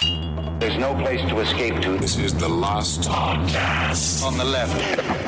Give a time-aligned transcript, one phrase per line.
[0.00, 1.98] There's no place to escape to.
[1.98, 4.24] This is the last podcast.
[4.24, 4.72] On the left.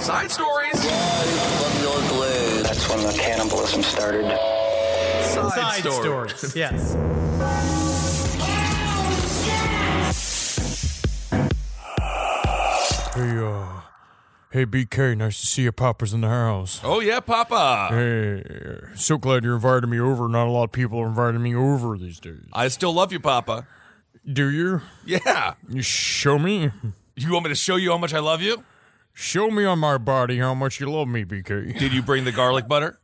[0.01, 0.73] Side stories.
[0.81, 2.65] From your glade.
[2.65, 4.27] That's when the cannibalism started.
[5.25, 6.35] Side, Side stories.
[6.37, 6.57] stories.
[6.57, 6.95] Yes.
[13.15, 13.81] Hey, uh,
[14.53, 15.73] hey, BK, nice to see you.
[15.73, 16.81] Papa's in the house.
[16.85, 17.89] Oh yeah, Papa.
[17.91, 18.43] Hey,
[18.95, 20.29] so glad you're inviting me over.
[20.29, 22.47] Not a lot of people are inviting me over these days.
[22.53, 23.67] I still love you, Papa.
[24.31, 24.83] Do you?
[25.05, 25.55] Yeah.
[25.69, 26.71] You show me?
[27.17, 28.65] You want me to show you how much I love you?
[29.13, 31.79] Show me on my body how much you love me, BK.
[31.79, 32.99] Did you bring the garlic butter?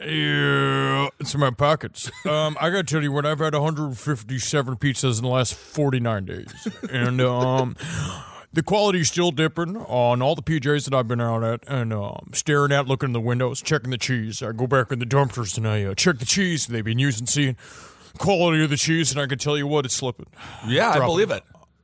[0.00, 2.10] Yeah, it's in my pockets.
[2.26, 6.68] Um, I gotta tell you what, I've had 157 pizzas in the last 49 days,
[6.90, 7.76] and um,
[8.52, 12.30] the quality's still dipping on all the PJs that I've been out at, and um,
[12.32, 14.42] staring at, looking in the windows, checking the cheese.
[14.42, 17.26] I go back in the dumpsters and I uh, check the cheese they've been using,
[17.26, 17.56] seeing
[18.18, 20.26] quality of the cheese, and I can tell you what, it's slipping.
[20.66, 21.42] Yeah, I believe it.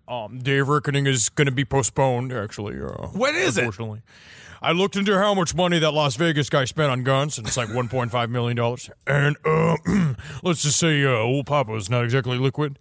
[0.09, 2.81] Um, Day of Reckoning is going to be postponed, actually.
[2.81, 3.61] Uh, When is it?
[3.65, 4.03] Unfortunately.
[4.63, 7.57] I looked into how much money that Las Vegas guy spent on guns, and it's
[7.57, 8.59] like $1.5 million.
[9.07, 12.79] And uh, let's just say uh, old Papa is not exactly liquid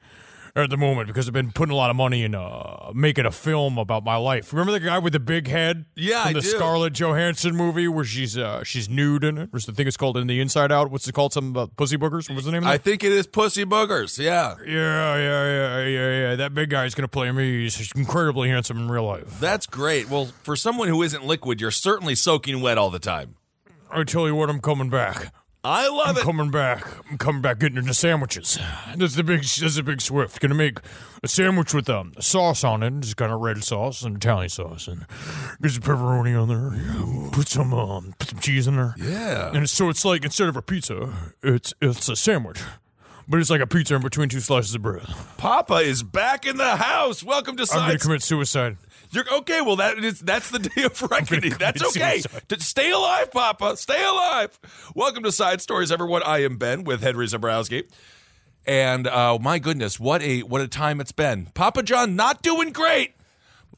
[0.64, 3.32] at the moment because I've been putting a lot of money in uh, making a
[3.32, 4.52] film about my life.
[4.54, 5.86] Remember the guy with the big head?
[5.96, 6.48] Yeah, from I the do.
[6.48, 9.50] Scarlett Johansson movie where she's uh, she's nude in it.
[9.52, 10.92] What's the thing is called in the Inside Out?
[10.92, 11.34] What's it called?
[11.34, 12.34] Something about pussy boogers?
[12.34, 12.66] What's the name?
[12.66, 14.18] I think it is Pussy Boogers.
[14.18, 14.56] Yeah.
[14.66, 16.36] Yeah, yeah, yeah, yeah, yeah.
[16.36, 17.64] That big guy's gonna play me.
[17.64, 19.40] He's incredibly handsome in real life.
[19.40, 20.10] That's great.
[20.10, 23.36] Well, for someone who isn't liquid, you're certainly soaking wet all the time.
[23.92, 25.34] I tell you what, I'm coming back.
[25.64, 26.24] I love I'm it.
[26.24, 26.88] coming back.
[27.12, 28.58] I'm coming back getting into sandwiches.
[28.96, 29.42] This is the big.
[29.42, 30.40] This is a big Swift.
[30.40, 30.80] Gonna make
[31.22, 32.94] a sandwich with um sauce on it.
[33.02, 35.06] Just kind of red sauce and Italian sauce, and
[35.62, 37.32] get some pepperoni on there.
[37.32, 38.96] Put some um put some cheese in there.
[38.98, 39.50] Yeah.
[39.50, 42.62] And it's, so it's like instead of a pizza, it's it's a sandwich,
[43.28, 45.08] but it's like a pizza in between two slices of bread.
[45.38, 47.22] Papa is back in the house.
[47.22, 48.78] Welcome to I'm gonna commit suicide.
[49.12, 49.62] You're okay.
[49.62, 51.54] Well, that is that's the day of reckoning.
[51.58, 52.20] That's okay.
[52.22, 52.62] suicide.
[52.62, 53.76] Stay alive, Papa.
[53.78, 54.60] Stay alive.
[54.94, 56.22] Welcome to Side Stories, everyone.
[56.24, 57.90] I am Ben with Henry Zebrowski,
[58.68, 61.48] and uh, my goodness, what a what a time it's been.
[61.56, 63.14] Papa John not doing great,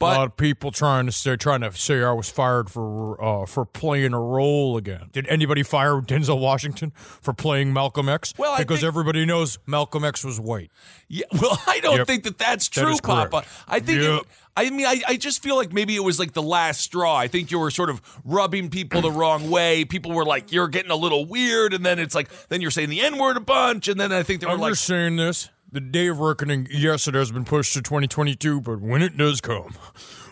[0.01, 3.45] a lot of people trying to say trying to say I was fired for uh,
[3.45, 5.09] for playing a role again.
[5.12, 8.34] Did anybody fire Denzel Washington for playing Malcolm X?
[8.38, 10.72] Well, I because think- everybody knows Malcolm X was white.
[11.07, 12.07] yeah, well, I don't Yep.
[12.07, 13.31] think that that's That true, correct.
[13.31, 13.45] Papa.
[13.67, 14.01] I think.
[14.01, 14.22] Yep.
[14.22, 17.16] It, I mean, I, I just feel like maybe it was like the last straw.
[17.16, 19.85] I think you were sort of rubbing people the wrong way.
[19.85, 22.89] People were like, "You're getting a little weird," and then it's like, then you're saying
[22.89, 25.16] the N word a bunch, and then I think they were I'm like, just saying
[25.16, 26.68] this: the day of reckoning.
[26.70, 29.76] Yes, it has been pushed to 2022, but when it does come,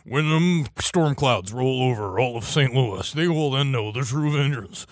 [0.06, 2.74] when them storm clouds roll over all of St.
[2.74, 4.86] Louis, they will then know the true vengeance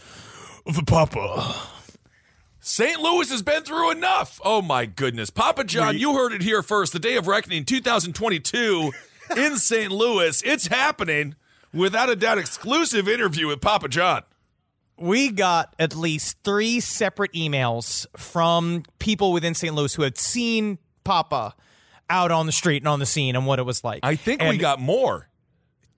[0.66, 1.56] of the Papa.
[2.60, 3.00] St.
[3.00, 4.42] Louis has been through enough.
[4.44, 5.30] Oh my goodness.
[5.30, 6.92] Papa John, you heard it here first.
[6.92, 8.92] The day of reckoning 2022
[9.38, 9.92] in St.
[9.92, 10.42] Louis.
[10.44, 11.36] It's happening.
[11.74, 14.24] Without a doubt, exclusive interview with Papa John.
[14.98, 19.74] We got at least three separate emails from people within St.
[19.74, 21.56] Louis who had seen Papa
[22.10, 24.00] out on the street and on the scene and what it was like.
[24.04, 25.30] I think we got more.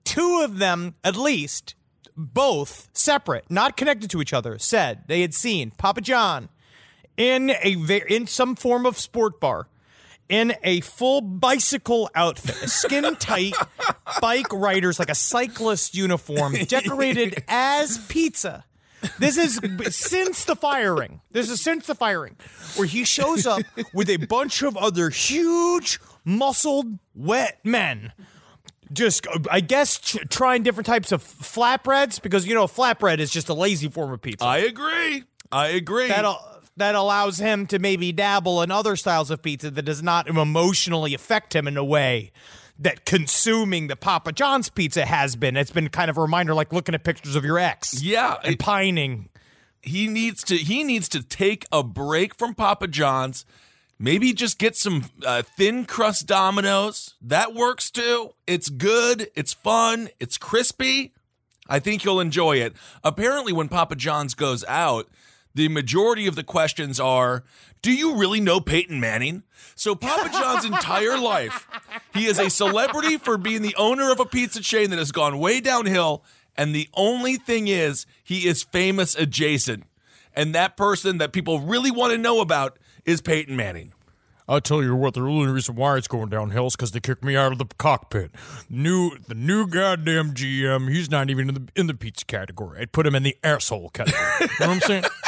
[0.03, 1.75] two of them, at least,
[2.17, 6.49] both separate, not connected to each other, said they had seen Papa John
[7.15, 7.75] in a
[8.09, 9.67] in some form of sport bar
[10.29, 13.53] in a full bicycle outfit, a skin tight
[14.21, 18.65] bike rider's like a cyclist uniform, decorated as pizza.
[19.19, 19.59] This is
[19.95, 21.21] since the firing.
[21.31, 22.35] This is since the firing,
[22.75, 23.61] where he shows up
[23.93, 28.13] with a bunch of other huge, muscled, wet men
[28.91, 33.49] just I guess tr- trying different types of flatbreads because you know flatbread is just
[33.49, 34.45] a lazy form of pizza.
[34.45, 35.23] I agree.
[35.51, 36.07] I agree.
[36.07, 36.37] that uh,
[36.77, 41.13] that allows him to maybe dabble in other styles of pizza that does not emotionally
[41.13, 42.31] affect him in a way
[42.79, 45.57] that consuming the Papa John's pizza has been.
[45.57, 48.01] It's been kind of a reminder like looking at pictures of your ex.
[48.01, 49.29] Yeah, And it- pining.
[49.81, 53.45] he needs to he needs to take a break from Papa John's.
[54.01, 57.15] Maybe just get some uh, thin crust Domino's.
[57.21, 58.29] That works too.
[58.47, 59.29] It's good.
[59.35, 60.07] It's fun.
[60.21, 61.11] It's crispy.
[61.67, 62.73] I think you'll enjoy it.
[63.03, 65.07] Apparently, when Papa John's goes out,
[65.53, 67.43] the majority of the questions are
[67.81, 69.43] Do you really know Peyton Manning?
[69.75, 71.67] So, Papa John's entire life,
[72.13, 75.39] he is a celebrity for being the owner of a pizza chain that has gone
[75.39, 76.23] way downhill.
[76.57, 79.85] And the only thing is, he is famous adjacent.
[80.35, 83.93] And that person that people really want to know about is Peyton Manning.
[84.49, 87.23] I'll tell you what, the only reason why it's going downhill is because they kicked
[87.23, 88.31] me out of the cockpit.
[88.67, 92.81] New, the new goddamn GM, he's not even in the in the pizza category.
[92.81, 94.23] I'd put him in the asshole category.
[94.41, 95.03] you know what I'm saying?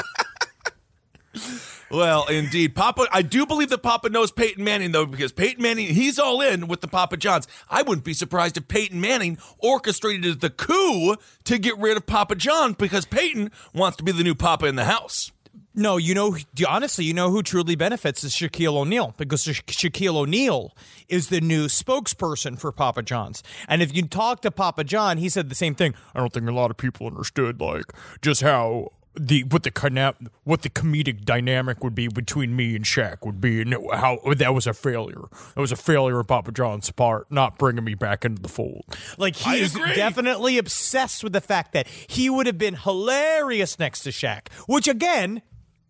[1.90, 3.08] Well, indeed, Papa.
[3.12, 6.68] I do believe that Papa knows Peyton Manning though, because Peyton Manning he's all in
[6.68, 7.48] with the Papa Johns.
[7.70, 12.36] I wouldn't be surprised if Peyton Manning orchestrated the coup to get rid of Papa
[12.36, 15.32] John because Peyton wants to be the new Papa in the house.
[15.74, 16.36] No, you know,
[16.68, 20.76] honestly, you know who truly benefits is Shaquille O'Neal because Sha- Shaquille O'Neal
[21.08, 23.42] is the new spokesperson for Papa John's.
[23.70, 25.94] And if you talk to Papa John, he said the same thing.
[26.14, 27.86] I don't think a lot of people understood like
[28.22, 28.90] just how
[29.20, 33.62] the what the what the comedic dynamic would be between me and Shaq would be,
[33.62, 35.26] and how that was a failure.
[35.56, 38.86] It was a failure on Papa John's part, not bringing me back into the fold.
[39.18, 39.96] Like he I is agree.
[39.96, 44.88] definitely obsessed with the fact that he would have been hilarious next to Shaq, which
[44.88, 45.42] again,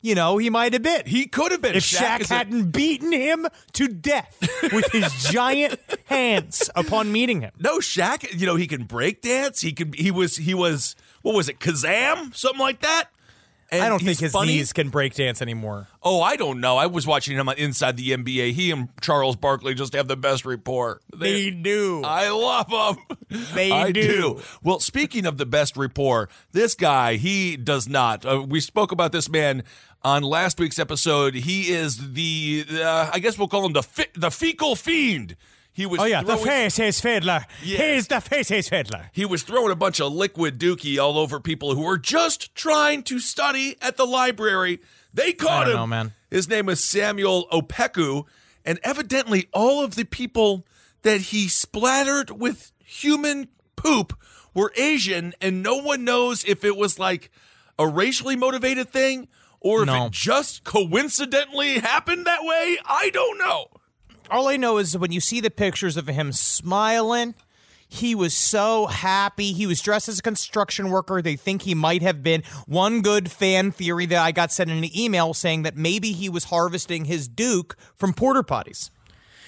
[0.01, 1.03] you know, he might have been.
[1.05, 4.35] He could have been if Shaq, a- hadn't beaten him to death
[4.73, 7.51] with his giant hands upon meeting him.
[7.59, 8.27] no Shaq.
[8.39, 9.61] You know he can break dance.
[9.61, 9.93] He can.
[9.93, 10.37] He was.
[10.37, 10.95] He was.
[11.21, 11.59] What was it?
[11.59, 13.09] Kazam, something like that.
[13.73, 14.57] And I don't think his funny.
[14.57, 15.87] knees can break dance anymore.
[16.03, 16.75] Oh, I don't know.
[16.75, 18.51] I was watching him on Inside the NBA.
[18.51, 20.99] He and Charles Barkley just have the best rapport.
[21.15, 22.01] They do.
[22.03, 23.17] I love them.
[23.53, 24.41] They I do.
[24.61, 28.25] Well, speaking of the best rapport, this guy, he does not.
[28.25, 29.63] Uh, we spoke about this man
[30.03, 31.33] on last week's episode.
[31.33, 35.37] He is the, uh, I guess we'll call him the fe- the fecal fiend.
[35.73, 37.45] He was Oh yeah, the throwing- face is fiddler.
[37.63, 37.79] Yes.
[37.81, 39.09] He's the face is fiddler.
[39.13, 43.03] he was throwing a bunch of liquid dookie all over people who were just trying
[43.03, 44.79] to study at the library.
[45.13, 45.75] They caught him.
[45.75, 46.13] know, man.
[46.29, 48.25] His name is Samuel Opoku,
[48.65, 50.65] and evidently all of the people
[51.03, 54.17] that he splattered with human poop
[54.53, 57.31] were Asian, and no one knows if it was like
[57.79, 59.27] a racially motivated thing
[59.61, 60.05] or if No.
[60.07, 62.77] it just coincidentally happened that way.
[62.85, 63.67] I don't know.
[64.31, 67.35] All I know is when you see the pictures of him smiling,
[67.89, 69.51] he was so happy.
[69.51, 71.21] He was dressed as a construction worker.
[71.21, 72.41] They think he might have been.
[72.65, 76.29] One good fan theory that I got sent in an email saying that maybe he
[76.29, 78.89] was harvesting his Duke from porter potties.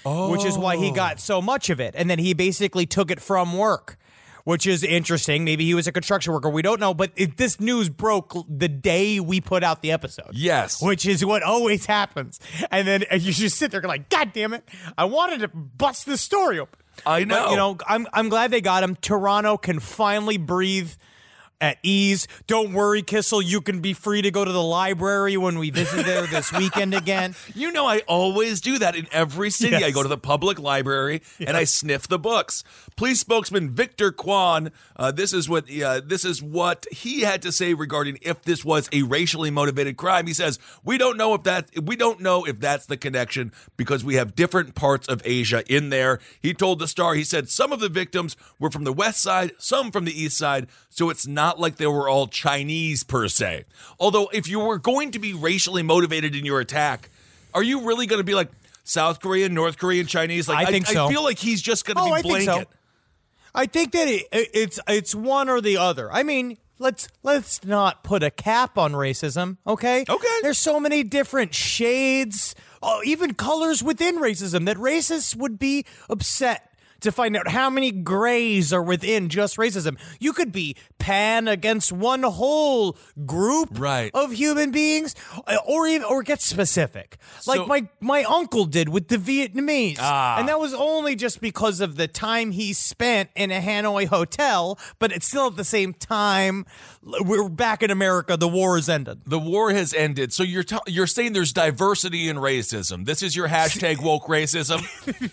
[0.06, 0.94] Which is why he oh.
[0.94, 1.96] got so much of it.
[1.98, 3.98] And then he basically took it from work.
[4.46, 5.46] Which is interesting.
[5.46, 6.50] Maybe he was a construction worker.
[6.50, 6.94] We don't know.
[6.94, 10.32] But it, this news broke the day we put out the episode.
[10.34, 10.82] Yes.
[10.82, 12.42] Which is what always happens.
[12.70, 14.68] And then you just sit there like, God damn it.
[14.98, 16.78] I wanted to bust this story open.
[17.06, 17.46] I know.
[17.46, 18.98] But, you know, I'm, I'm glad they got him.
[18.98, 20.92] Toronto can finally breathe
[21.62, 22.28] at ease.
[22.46, 23.42] Don't worry, Kissel.
[23.42, 26.94] You can be free to go to the library when we visit there this weekend
[26.94, 27.36] again.
[27.56, 29.78] You know, I always do that in every city.
[29.78, 32.64] I go to the public library and I sniff the books.
[32.98, 37.52] Police spokesman Victor Kwan, uh, this is what uh, this is what he had to
[37.52, 40.28] say regarding if this was a racially motivated crime.
[40.28, 44.04] He says we don't know if that we don't know if that's the connection because
[44.04, 46.20] we have different parts of Asia in there.
[46.42, 47.14] He told the Star.
[47.14, 50.38] He said some of the victims were from the west side, some from the east
[50.38, 53.66] side, so it's not like they were all Chinese per se.
[54.00, 57.10] Although if you were going to be racially motivated in your attack.
[57.56, 58.50] Are you really going to be like
[58.84, 60.48] South Korean, North Korean, Chinese?
[60.48, 61.06] Like I think so.
[61.06, 62.68] I feel like he's just going to Oh, be I think blanket.
[62.72, 62.78] so.
[63.54, 66.12] I think that it, it's it's one or the other.
[66.12, 70.04] I mean, let's let's not put a cap on racism, okay?
[70.10, 70.38] Okay.
[70.42, 76.73] There's so many different shades, oh, even colors within racism that racists would be upset
[77.04, 79.98] to find out how many grays are within just racism.
[80.20, 84.12] You could be pan against one whole group Right.
[84.14, 85.16] of human beings,
[85.48, 89.98] uh, or even or get specific, like So- my my uncle did with the Vietnamese,
[90.00, 90.38] Ah.
[90.40, 94.78] and that was only just because of the time he spent in a Hanoi hotel.
[95.00, 96.66] But it's still at the same time,
[97.06, 98.38] we're back in America.
[98.38, 99.22] The war has ended.
[99.26, 100.32] The war has ended.
[100.32, 103.06] So you're t- you're saying there's diversity in racism.
[103.06, 104.82] This is your hashtag woke racism.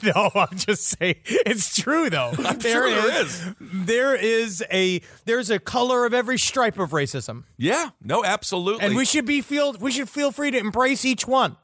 [0.14, 2.32] no, I'm just saying it's true though.
[2.38, 3.46] I'm sure there is.
[3.60, 8.84] there is a there's a color of every stripe of racism, Yeah, no, absolutely.
[8.86, 11.56] and we should be feel we should feel free to embrace each one.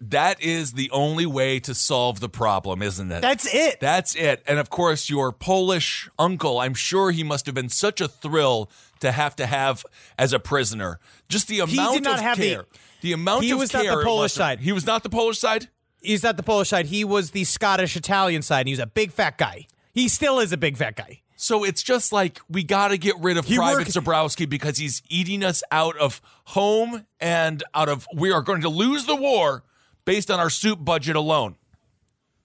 [0.00, 3.20] that is the only way to solve the problem, isn't it?
[3.22, 3.78] That's it.
[3.80, 4.42] That's it.
[4.48, 8.68] And of course, your Polish uncle, I'm sure he must have been such a thrill
[9.02, 9.84] to have to have
[10.18, 10.98] as a prisoner.
[11.28, 12.64] Just the amount He did not of have the- care.
[13.02, 14.60] The, amount he of was not the Polish side.
[14.60, 15.68] He was not the Polish side?
[16.00, 16.86] He's not the Polish side.
[16.86, 18.60] He was the Scottish Italian side.
[18.60, 19.66] And he was a big fat guy.
[19.92, 21.20] He still is a big fat guy.
[21.36, 24.78] So it's just like we got to get rid of He Private worked- Zebrowski because
[24.78, 28.06] he's eating us out of home and out of.
[28.14, 29.64] We are going to lose the war
[30.04, 31.56] based on our soup budget alone.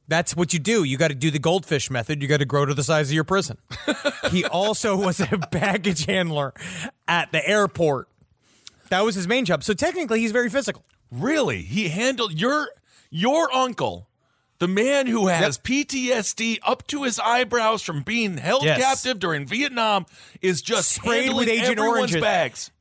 [0.08, 0.84] That's what you do.
[0.84, 2.22] You got to do the goldfish method.
[2.22, 3.58] You got to grow to the size of your prison.
[4.32, 6.54] he also was a baggage handler
[7.08, 8.08] at the airport.
[8.90, 9.64] That was his main job.
[9.66, 10.84] So technically, he's very physical.
[11.12, 12.70] Really, he handled your
[13.10, 14.08] your uncle,
[14.60, 18.80] the man who has PTSD up to his eyebrows from being held Yes.
[18.82, 20.06] captive during Vietnam,
[20.42, 22.22] is just Sprayed handling with Agent everyone's Orange.
[22.22, 22.72] bags.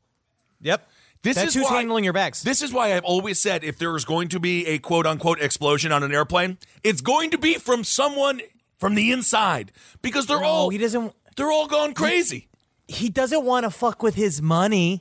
[0.62, 0.88] Yep.
[1.26, 2.42] This That's is who's why- handling your bags.
[2.45, 5.40] This is why I've always said if there is going to be a quote unquote
[5.40, 8.40] explosion on an airplane, it's going to be from someone
[8.78, 12.47] from the inside because they're No, all he doesn't- they're all gone crazy.
[12.87, 15.00] he doesn't want to fuck with his money.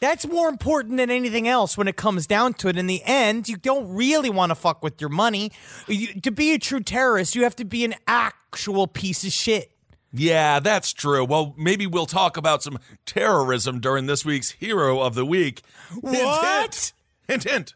[0.00, 2.76] That's more important than anything else when it comes down to it.
[2.76, 5.52] In the end, you don't really want to fuck with your money.
[5.86, 9.70] You, to be a true terrorist, you have to be an actual piece of shit.
[10.12, 11.24] Yeah, that's true.
[11.24, 15.62] Well, maybe we'll talk about some terrorism during this week's Hero of the Week.
[15.90, 16.92] Hint, What?
[17.26, 17.44] Hint, hint.
[17.44, 17.74] hint.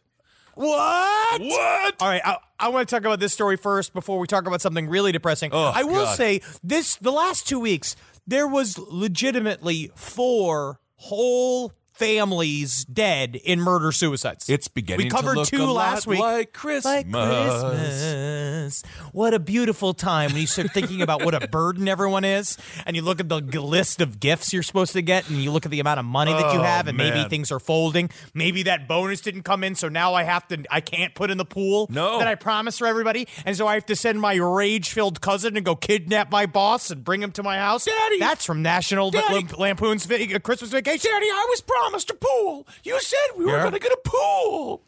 [0.55, 1.40] What?
[1.43, 1.95] What?
[2.00, 4.62] All right, I, I want to talk about this story first before we talk about
[4.62, 5.50] something really depressing.
[5.52, 6.16] Oh, I will God.
[6.16, 7.95] say this: the last two weeks,
[8.26, 14.49] there was legitimately four whole families dead in murder suicides.
[14.49, 16.21] It's beginning We to covered look two a lot last week.
[16.21, 16.85] like Christmas.
[16.85, 18.83] Like Christmas.
[19.12, 22.97] What a beautiful time when you start thinking about what a burden everyone is, and
[22.97, 25.71] you look at the list of gifts you're supposed to get, and you look at
[25.71, 28.11] the amount of money that you Oh, have, and maybe things are folding.
[28.35, 31.38] Maybe that bonus didn't come in, so now I have to, I can't put in
[31.38, 32.19] the pool No.
[32.19, 35.65] that I promised for everybody, and so I have to send my rage-filled cousin and
[35.65, 37.85] go kidnap my boss and bring him to my house.
[37.87, 38.19] Daddy!
[38.19, 39.47] that's from National Daddy!
[39.57, 41.11] Lampoon's Christmas Vacation.
[41.11, 42.66] Daddy, I was promised a pool.
[42.85, 43.61] You said we were Yeah?
[43.62, 44.83] going to get a pool.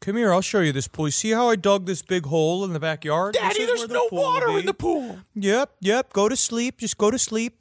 [0.00, 1.06] Come here, I'll show you this pool.
[1.08, 3.34] You see how I dug this big hole in the backyard?
[3.34, 5.18] Daddy, there's where the no water in the pool.
[5.34, 6.12] Yep, yep.
[6.12, 6.78] Go to sleep.
[6.78, 7.58] Just go to sleep.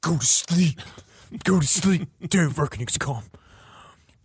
[0.00, 0.80] Go to sleep.
[1.44, 2.08] Go to sleep.
[2.28, 3.24] Dave Reckoning's come.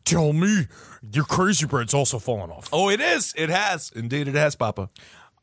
[0.03, 0.67] Tell me,
[1.13, 2.67] your crazy bread's also fallen off.
[2.73, 3.33] Oh, it is.
[3.37, 3.91] It has.
[3.95, 4.89] Indeed, it has, Papa.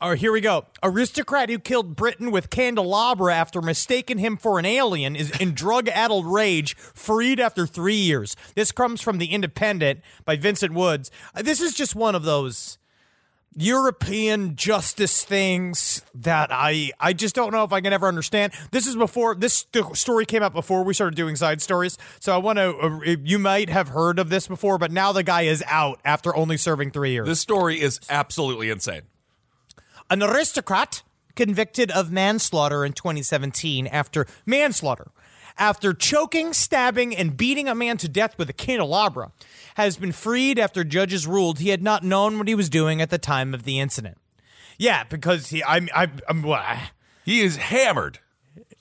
[0.01, 0.67] Right, here we go.
[0.83, 6.27] Aristocrat who killed Briton with candelabra after mistaking him for an alien is in drug-addled
[6.27, 8.37] rage, freed after three years.
[8.55, 11.11] This comes from The Independent by Vincent Woods.
[11.35, 12.77] Uh, This is just one of those
[13.59, 18.53] European justice things that I I just don't know if I can ever understand.
[18.71, 21.97] This is before this st- story came out before we started doing side stories.
[22.21, 25.23] So I want to uh, you might have heard of this before, but now the
[25.23, 27.27] guy is out after only serving 3 years.
[27.27, 29.03] This story is absolutely insane.
[30.11, 31.03] An aristocrat
[31.35, 35.11] convicted of manslaughter in 2017 after manslaughter
[35.59, 39.33] after choking, stabbing, and beating a man to death with a candelabra
[39.77, 43.11] has been freed after judges ruled he had not known what he was doing at
[43.11, 44.19] the time of the incident.
[44.79, 46.45] Yeah, because he, I'm, I'm, I'm,
[47.25, 48.19] He is hammered.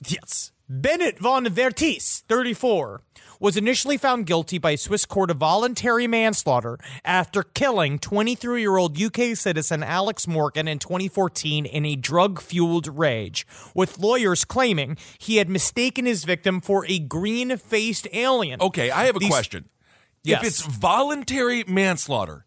[0.06, 0.52] Yes.
[0.68, 3.00] Bennett von Vertes, 34,
[3.38, 8.76] was initially found guilty by a Swiss court of voluntary manslaughter after killing 23 year
[8.76, 13.46] old UK citizen Alex Morgan in 2014 in a drug fueled rage,
[13.76, 18.60] with lawyers claiming he had mistaken his victim for a green faced alien.
[18.60, 19.68] Okay, I have a These- question.
[20.24, 20.40] Yes.
[20.42, 22.44] If it's voluntary manslaughter,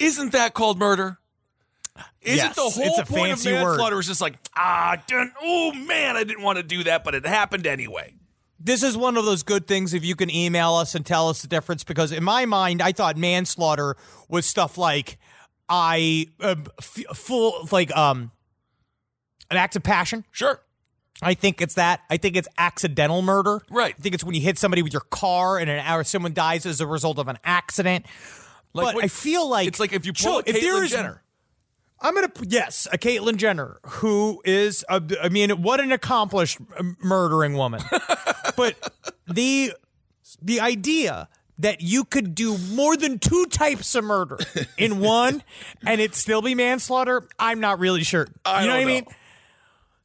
[0.00, 1.19] isn't that called murder?
[2.22, 3.64] Isn't Yes, the whole it's a point of fancy word.
[3.68, 7.14] manslaughter is just like, ah, dun- oh man, I didn't want to do that, but
[7.14, 8.14] it happened anyway.
[8.62, 11.40] this is one of those good things if you can email us and tell us
[11.40, 13.96] the difference because in my mind i thought manslaughter
[14.28, 15.16] was stuff like
[15.70, 18.30] i uh, f- full like um
[19.50, 20.60] an act of passion Sure.
[21.22, 23.94] i think it's that i think it's accidental murder Right.
[23.98, 26.66] i think it's when you hit somebody with your car and an or someone dies
[26.66, 28.04] as a result of an accident
[28.74, 31.22] Like but what- i feel like It's like if you pull if there is- Jenner.
[32.00, 36.58] I'm gonna yes, a Caitlyn Jenner who is a, I mean, what an accomplished
[37.02, 37.82] murdering woman.
[38.56, 38.76] but
[39.26, 39.72] the
[40.40, 41.28] the idea
[41.58, 44.38] that you could do more than two types of murder
[44.78, 45.42] in one
[45.84, 48.28] and it still be manslaughter, I'm not really sure.
[48.46, 49.04] I you know don't what I mean?
[49.04, 49.16] know.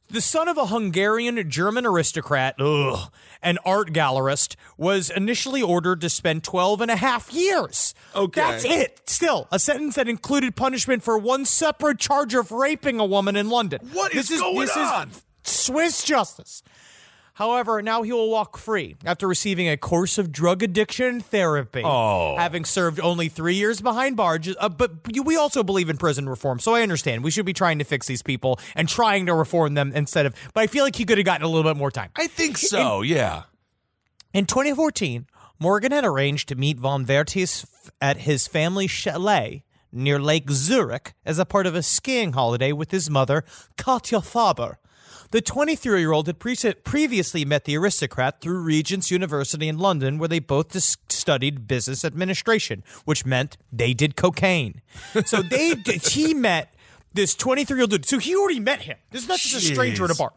[0.08, 6.08] The son of a Hungarian German aristocrat, ugh, an art gallerist, was initially ordered to
[6.08, 7.92] spend 12 and a half years.
[8.14, 8.40] Okay.
[8.40, 9.00] That's it.
[9.06, 13.50] Still, a sentence that included punishment for one separate charge of raping a woman in
[13.50, 13.80] London.
[13.92, 15.10] What is this going this on?
[15.10, 16.62] Is Swiss justice.
[17.36, 21.82] However, now he will walk free after receiving a course of drug addiction therapy.
[21.84, 22.34] Oh.
[22.38, 24.48] Having served only three years behind bars.
[24.58, 27.22] Uh, but we also believe in prison reform, so I understand.
[27.22, 30.34] We should be trying to fix these people and trying to reform them instead of.
[30.54, 32.08] But I feel like he could have gotten a little bit more time.
[32.16, 33.02] I think so.
[33.02, 33.42] yeah.
[34.32, 35.26] In 2014,
[35.58, 39.62] Morgan had arranged to meet Von Vertes f- at his family chalet
[39.92, 43.44] near Lake Zurich as a part of a skiing holiday with his mother,
[43.76, 44.78] Katja Faber.
[45.30, 50.18] The 23 year old had pre- previously met the aristocrat through Regent's University in London,
[50.18, 54.80] where they both dis- studied business administration, which meant they did cocaine.
[55.24, 56.74] So they he met
[57.12, 58.06] this 23 year old dude.
[58.06, 58.96] So he already met him.
[59.10, 60.32] This is not just a stranger at a bar.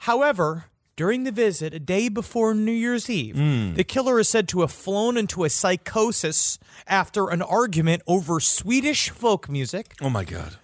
[0.00, 0.64] However,
[0.96, 3.74] during the visit, a day before New Year's Eve, hmm.
[3.74, 9.10] the killer is said to have flown into a psychosis after an argument over Swedish
[9.10, 9.94] folk music.
[10.02, 10.56] Oh my God.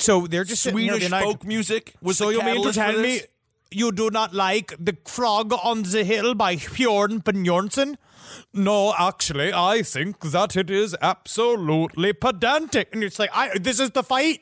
[0.00, 3.22] So they're just Swedish folk music was So you mean to tell me
[3.70, 7.96] you do not like the Frog on the Hill by Bjorn Bjornsson?
[8.52, 12.88] No, actually, I think that it is absolutely pedantic.
[12.92, 14.40] And it's like, I this is the fight.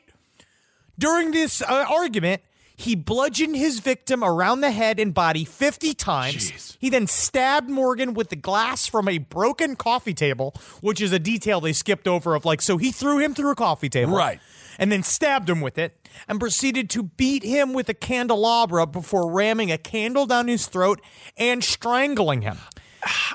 [0.97, 2.41] During this uh, argument,
[2.75, 6.51] he bludgeoned his victim around the head and body 50 times.
[6.51, 6.77] Jeez.
[6.79, 11.19] He then stabbed Morgan with the glass from a broken coffee table, which is a
[11.19, 14.15] detail they skipped over of like, so he threw him through a coffee table.
[14.15, 14.39] Right.
[14.79, 19.31] And then stabbed him with it and proceeded to beat him with a candelabra before
[19.31, 21.01] ramming a candle down his throat
[21.37, 22.57] and strangling him.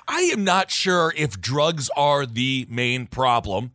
[0.09, 3.73] I am not sure if drugs are the main problem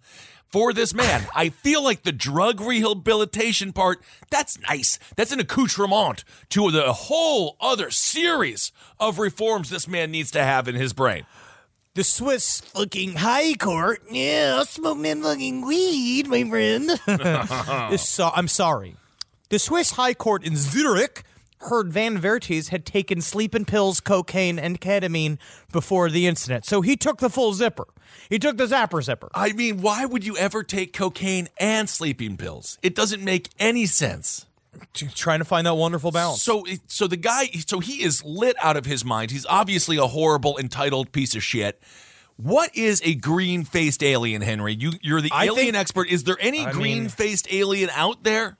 [0.49, 1.25] for this man.
[1.35, 4.99] I feel like the drug rehabilitation part, that's nice.
[5.15, 10.67] That's an accoutrement to the whole other series of reforms this man needs to have
[10.67, 11.25] in his brain.
[12.00, 16.89] The Swiss fucking high court, yeah, smoking that fucking weed, my friend.
[18.00, 18.96] So, I'm sorry.
[19.50, 21.24] The Swiss high court in Zurich
[21.58, 25.39] heard Van Vertes had taken sleeping pills, cocaine, and ketamine
[25.74, 26.63] before the incident.
[26.63, 27.88] So he took the full zipper.
[28.29, 29.27] He took the zapper zipper.
[29.36, 32.77] I mean, why would you ever take cocaine and sleeping pills?
[32.82, 34.46] It doesn't make any sense.
[34.93, 36.41] Trying to find that wonderful balance.
[36.41, 39.32] So, so the guy, so he is lit out of his mind.
[39.32, 41.82] He's obviously a horrible, entitled piece of shit.
[42.38, 44.73] What is a green-faced alien, Henry?
[44.73, 46.10] You, you're the I alien think- expert.
[46.10, 48.58] Is there any green-faced alien out there?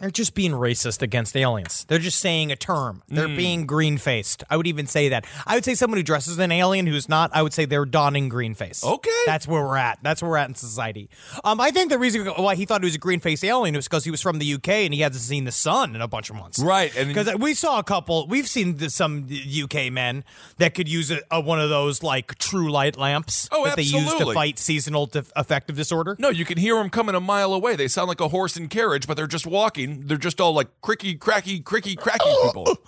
[0.00, 1.84] They're just being racist against aliens.
[1.88, 3.02] They're just saying a term.
[3.08, 4.44] They're being green faced.
[4.50, 5.26] I would even say that.
[5.46, 8.28] I would say someone who dresses an alien who's not, I would say they're donning
[8.28, 8.84] green face.
[8.84, 9.10] Okay.
[9.26, 9.98] That's where we're at.
[10.02, 11.08] That's where we're at in society.
[11.44, 13.86] Um, I think the reason why he thought he was a green faced alien was
[13.88, 16.30] because he was from the UK and he hasn't seen the sun in a bunch
[16.30, 16.58] of months.
[16.58, 19.26] Right, Because we saw a couple, we've seen the, some
[19.62, 20.24] UK men
[20.58, 23.82] that could use a, a, one of those like true light lamps Oh, that they
[23.82, 26.16] use to fight seasonal def- affective disorder.
[26.18, 27.76] No, you can hear them coming a mile away.
[27.76, 29.85] They sound like a horse and carriage, but they're just walking.
[29.86, 32.78] They're just all like cricky, cracky, cricky, cracky people.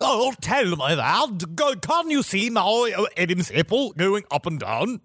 [0.00, 1.54] Oh, tell me that.
[1.54, 5.00] Go- can't you see my Adam's uh, apple going up and down?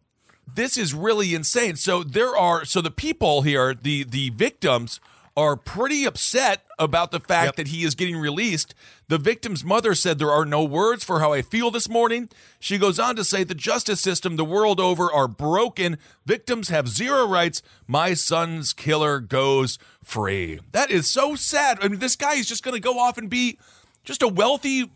[0.55, 1.75] this is really insane.
[1.75, 4.99] So there are so the people here, the the victims
[5.35, 7.55] are pretty upset about the fact Yep.
[7.55, 8.75] that he is getting released.
[9.07, 12.29] The victim's mother said there are no words for how I feel this morning.
[12.59, 15.97] She goes on to say the justice system the world over are broken.
[16.25, 17.63] Victims have zero rights.
[17.87, 20.59] My son's killer goes free.
[20.71, 21.79] That is so sad.
[21.81, 23.57] I mean this guy is just going to go off and be
[24.03, 24.91] just a wealthy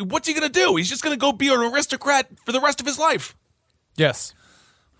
[0.00, 0.76] what's he going to do?
[0.76, 3.34] He's just going to go be an aristocrat for the rest of his life.
[3.96, 4.34] Yes.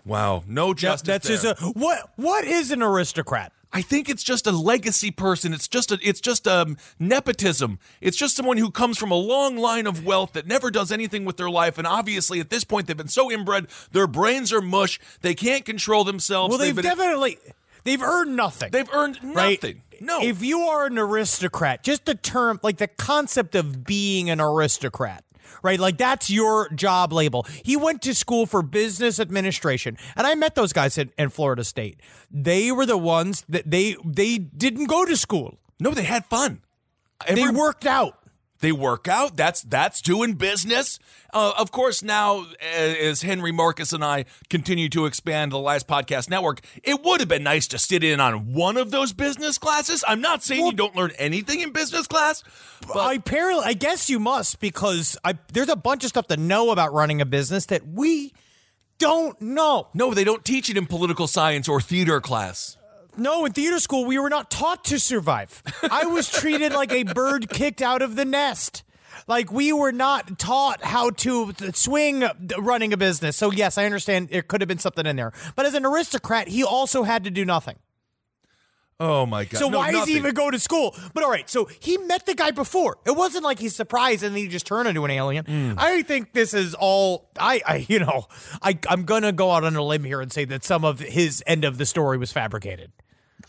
[0.05, 1.05] Wow, no justice.
[1.07, 1.37] That's there.
[1.53, 3.51] just a what what is an aristocrat?
[3.71, 5.53] I think it's just a legacy person.
[5.53, 7.79] It's just a it's just um nepotism.
[8.01, 11.25] It's just someone who comes from a long line of wealth that never does anything
[11.25, 11.77] with their life.
[11.77, 14.99] And obviously, at this point, they've been so inbred, their brains are mush.
[15.21, 16.49] They can't control themselves.
[16.49, 17.37] Well, they've been, definitely
[17.83, 18.71] they've earned nothing.
[18.71, 19.61] they've earned right?
[19.61, 19.83] nothing.
[20.01, 24.39] No, If you are an aristocrat, just the term like the concept of being an
[24.39, 25.23] aristocrat.
[25.61, 27.45] Right, like that's your job label.
[27.63, 31.63] He went to school for business administration, and I met those guys in, in Florida
[31.63, 31.99] State.
[32.31, 35.57] They were the ones that they they didn't go to school.
[35.79, 36.61] no, they had fun.
[37.27, 38.18] They worked out.
[38.61, 39.37] They work out.
[39.37, 40.99] That's that's doing business.
[41.33, 42.45] Uh, of course, now
[42.75, 47.29] as Henry Marcus and I continue to expand the Last Podcast Network, it would have
[47.29, 50.03] been nice to sit in on one of those business classes.
[50.07, 52.43] I'm not saying you don't learn anything in business class,
[52.87, 56.37] but I apparently, I guess you must because I, there's a bunch of stuff to
[56.37, 58.33] know about running a business that we
[58.97, 59.87] don't know.
[59.93, 62.75] no, they don't teach it in political science or theater class.
[63.19, 65.61] No, in theater school, we were not taught to survive.
[65.89, 68.83] I was treated like a bird kicked out of the nest.
[69.27, 72.23] Like we were not taught how to swing
[72.57, 73.35] running a business.
[73.37, 75.33] So yes, I understand there could have been something in there.
[75.55, 77.75] But as an aristocrat, he also had to do nothing.
[79.01, 79.59] Oh my god.
[79.59, 80.13] So No, why is nothing.
[80.13, 80.93] he even going to school?
[81.13, 82.97] But all right, so he met the guy before.
[83.05, 85.45] It wasn't like he's surprised and then he just turned into an alien.
[85.45, 85.73] Hmm.
[85.77, 87.29] I think this is all.
[87.39, 88.27] I, I, you know,
[88.61, 91.41] I, I'm gonna go out on a limb here and say that some of his
[91.47, 92.91] end of the story was fabricated.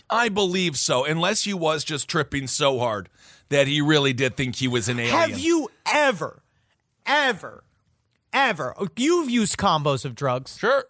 [0.09, 3.09] I believe so, unless he was just tripping so hard
[3.48, 5.14] that he really did think he was an alien.
[5.14, 6.42] Have you ever,
[7.07, 7.64] ever,
[8.33, 8.74] ever?
[8.96, 10.57] You've used combos of drugs.
[10.59, 10.85] Sure.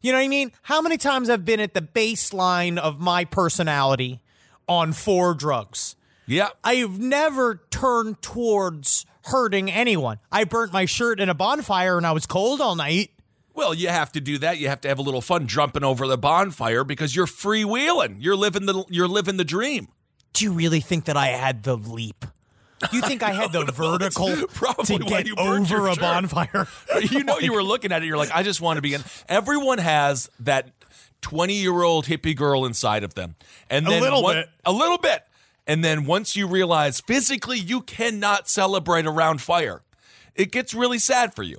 [0.00, 0.52] You know what I mean?
[0.62, 4.20] How many times I've been at the baseline of my personality
[4.66, 5.96] on four drugs?
[6.26, 6.50] Yeah.
[6.64, 10.18] I've never turned towards hurting anyone.
[10.32, 13.10] I burnt my shirt in a bonfire and I was cold all night.
[13.54, 14.58] Well, you have to do that.
[14.58, 18.16] You have to have a little fun jumping over the bonfire because you're freewheeling.
[18.20, 19.88] You're living the you're living the dream.
[20.32, 22.24] Do you really think that I had the leap?
[22.90, 24.28] Do you think I had the vertical
[24.84, 26.00] to get you over a shirt.
[26.00, 26.66] bonfire?
[27.10, 28.06] you know, you were looking at it.
[28.06, 29.02] You're like, I just want to be in.
[29.28, 30.70] Everyone has that
[31.20, 33.34] 20 year old hippie girl inside of them,
[33.68, 34.48] and then A little one- bit.
[34.64, 35.22] a little bit,
[35.66, 39.82] and then once you realize physically you cannot celebrate around fire,
[40.34, 41.58] it gets really sad for you.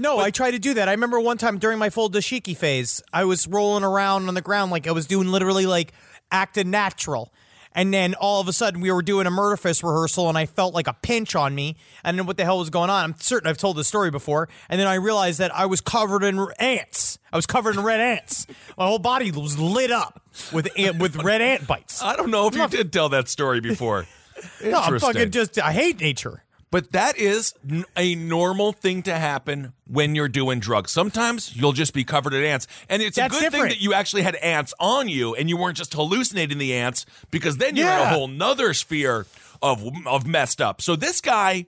[0.00, 0.88] No, I tried to do that.
[0.88, 4.40] I remember one time during my full dashiki phase, I was rolling around on the
[4.40, 5.92] ground like I was doing literally like
[6.32, 7.32] acting natural.
[7.72, 10.46] And then all of a sudden we were doing a murder fist rehearsal and I
[10.46, 11.76] felt like a pinch on me.
[12.02, 13.04] And then what the hell was going on?
[13.04, 14.48] I'm certain I've told this story before.
[14.68, 17.18] And then I realized that I was covered in ants.
[17.32, 18.46] I was covered in red ants.
[18.76, 20.20] My whole body was lit up
[20.52, 22.02] with ant, with red ant bites.
[22.02, 24.06] I don't know if you did tell that story before.
[24.64, 26.42] No, I'm fucking just I hate nature.
[26.70, 30.92] But that is n- a normal thing to happen when you're doing drugs.
[30.92, 32.68] Sometimes you'll just be covered in ants.
[32.88, 35.56] And it's That's a good thing that you actually had ants on you and you
[35.56, 39.26] weren't just hallucinating the ants because then you're in a whole nother sphere
[39.60, 40.80] of, of messed up.
[40.80, 41.66] So this guy,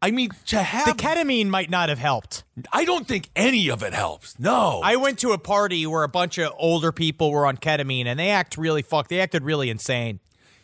[0.00, 0.86] I mean, to have.
[0.86, 2.44] The ketamine might not have helped.
[2.72, 4.38] I don't think any of it helps.
[4.38, 4.80] No.
[4.82, 8.18] I went to a party where a bunch of older people were on ketamine and
[8.18, 9.10] they act really fucked.
[9.10, 10.20] They acted really insane.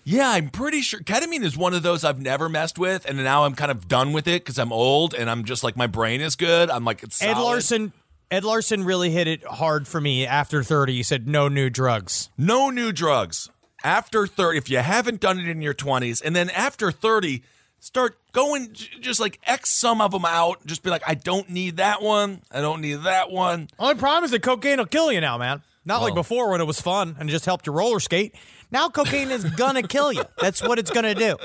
[0.09, 3.05] Yeah, I'm pretty sure ketamine is one of those I've never messed with.
[3.05, 5.77] And now I'm kind of done with it because I'm old and I'm just like,
[5.77, 6.71] my brain is good.
[6.71, 7.45] I'm like, it's Ed solid.
[7.45, 7.93] Larson
[8.31, 10.95] Ed Larson really hit it hard for me after 30.
[10.95, 12.31] He said no new drugs.
[12.39, 13.51] No new drugs.
[13.85, 17.43] After 30, if you haven't done it in your 20s, and then after 30,
[17.79, 20.65] start going, just like X some of them out.
[20.65, 22.41] Just be like, I don't need that one.
[22.51, 23.69] I don't need that one.
[23.79, 25.63] Only problem is that cocaine will kill you now, man.
[25.89, 28.35] Not like before when it was fun and just helped you roller skate.
[28.71, 30.23] Now cocaine is gonna kill you.
[30.41, 31.37] That's what it's gonna do.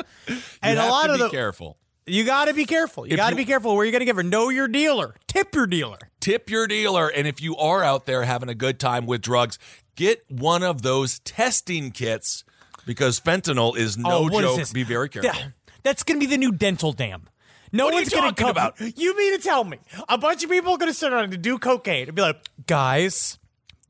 [0.61, 1.77] And you have a lot to of be the careful.
[2.05, 3.07] you got to be careful.
[3.07, 4.23] You got to be careful where you're gonna give her.
[4.23, 5.15] Know your dealer.
[5.27, 5.97] Tip your dealer.
[6.19, 7.07] Tip your dealer.
[7.07, 9.57] And if you are out there having a good time with drugs,
[9.95, 12.43] get one of those testing kits
[12.85, 14.57] because fentanyl is no Oh, is joke.
[14.57, 14.73] this?
[14.73, 15.31] Be very careful.
[15.33, 15.47] Yeah,
[15.83, 17.29] That's going to be the new dental dam.
[17.71, 18.79] No What one's going to come about?
[18.79, 19.79] You mean to tell me
[20.09, 22.41] a bunch of people are going to sit around and do cocaine and be like,
[22.67, 23.39] guys,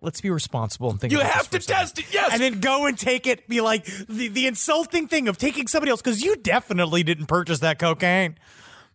[0.03, 1.11] let's be responsible and think.
[1.11, 2.33] You have to test it, yes.
[2.33, 3.47] and then go and take it.
[3.47, 7.59] Be like the the insulting thing of taking somebody else because you definitely didn't purchase
[7.59, 8.37] that cocaine,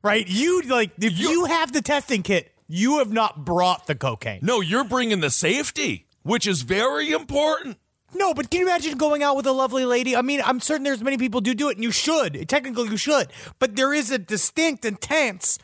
[0.02, 0.28] right?
[0.28, 4.40] You like if you have the testing kit, you have not brought the cocaine.
[4.42, 7.78] No, you're bringing the safety, which is very important.
[8.14, 10.16] No, but can you imagine going out with a lovely lady?
[10.16, 12.48] I mean, I'm certain there's many people do do it, and you should.
[12.48, 13.28] Technically, you should.
[13.58, 15.58] But there is a distinct, intense,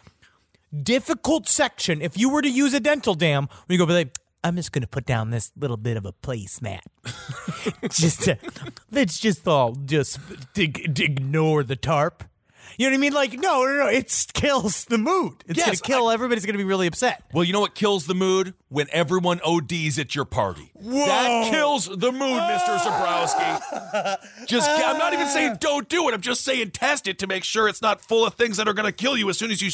[0.83, 2.02] difficult section.
[2.02, 4.72] If you were to use a dental dam, where you go, be like, I'm just
[4.72, 6.80] going to put down this little bit of a placemat.
[7.90, 8.37] just to,
[8.90, 10.20] let's just all just
[10.52, 12.24] d- d- ignore the tarp.
[12.76, 13.12] You know what I mean?
[13.12, 13.87] Like, no, no, no.
[13.87, 15.44] It kills the mood.
[15.46, 17.22] It's gonna kill everybody's going to be really upset.
[17.33, 18.54] Well, you know what kills the mood?
[18.68, 20.72] When everyone ODs at your party.
[20.74, 21.07] Whoa.
[21.07, 22.78] That kills the mood, Mr.
[22.80, 24.46] Zebrowski.
[24.46, 26.14] Just, I'm not even saying don't do it.
[26.14, 28.74] I'm just saying test it to make sure it's not full of things that are
[28.74, 29.70] going to kill you as soon as you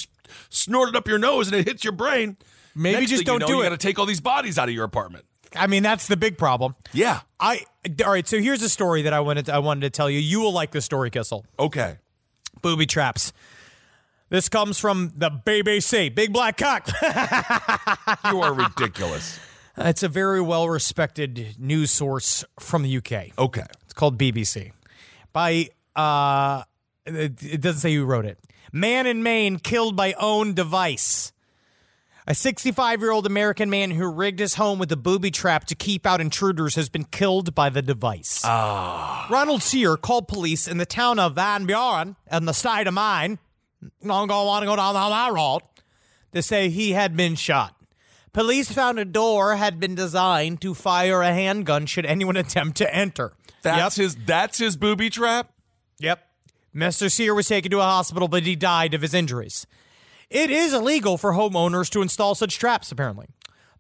[0.51, 2.37] snort it up your nose and it hits your brain.
[2.75, 3.65] Maybe Next just don't know, do you it.
[3.65, 5.25] got to take all these bodies out of your apartment.
[5.55, 6.77] I mean, that's the big problem.
[6.93, 7.21] Yeah.
[7.41, 7.65] I
[8.05, 8.27] all right.
[8.27, 10.19] So here's a story that I wanted to, I wanted to tell you.
[10.21, 11.45] You will like the story, Kissel.
[11.59, 11.97] Okay.
[12.63, 13.33] Booby traps.
[14.29, 16.89] This comes from the BBC, Big Black Cock.
[18.31, 19.41] You are ridiculous.
[19.77, 23.37] it's a very well respected news source from the UK.
[23.37, 23.65] Okay.
[23.85, 24.71] It's called BBC.
[25.33, 26.63] By uh,
[27.07, 28.39] it, it doesn't say who wrote it.
[28.73, 31.33] Man in Maine killed by own device.
[32.31, 35.75] A 65 year old American man who rigged his home with a booby trap to
[35.75, 38.43] keep out intruders has been killed by the device.
[38.45, 39.27] Ah.
[39.29, 43.41] Ronald Sear called police in the town of Van Buren in the state of Maine.
[44.07, 45.63] Don't go want to go down that road.
[46.33, 47.75] To say he had been shot.
[48.33, 52.95] Police found a door had been designed to fire a handgun should anyone attempt to
[52.95, 53.33] enter.
[53.63, 54.05] That's yep.
[54.05, 55.53] his that's his booby trap?
[55.99, 56.25] Yep.
[56.73, 57.11] Mr.
[57.11, 59.67] Sear was taken to a hospital, but he died of his injuries.
[60.31, 63.27] It is illegal for homeowners to install such traps, apparently.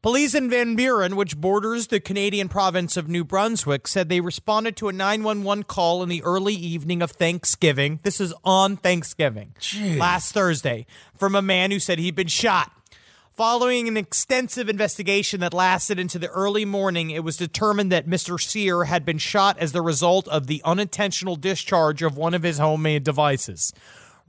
[0.02, 4.74] Police in Van Buren, which borders the Canadian province of New Brunswick, said they responded
[4.78, 8.00] to a 911 call in the early evening of Thanksgiving.
[8.02, 9.54] This is on Thanksgiving,
[9.96, 12.72] last Thursday, from a man who said he'd been shot.
[13.32, 18.42] Following an extensive investigation that lasted into the early morning, it was determined that Mr.
[18.42, 22.58] Sear had been shot as the result of the unintentional discharge of one of his
[22.58, 23.72] homemade devices.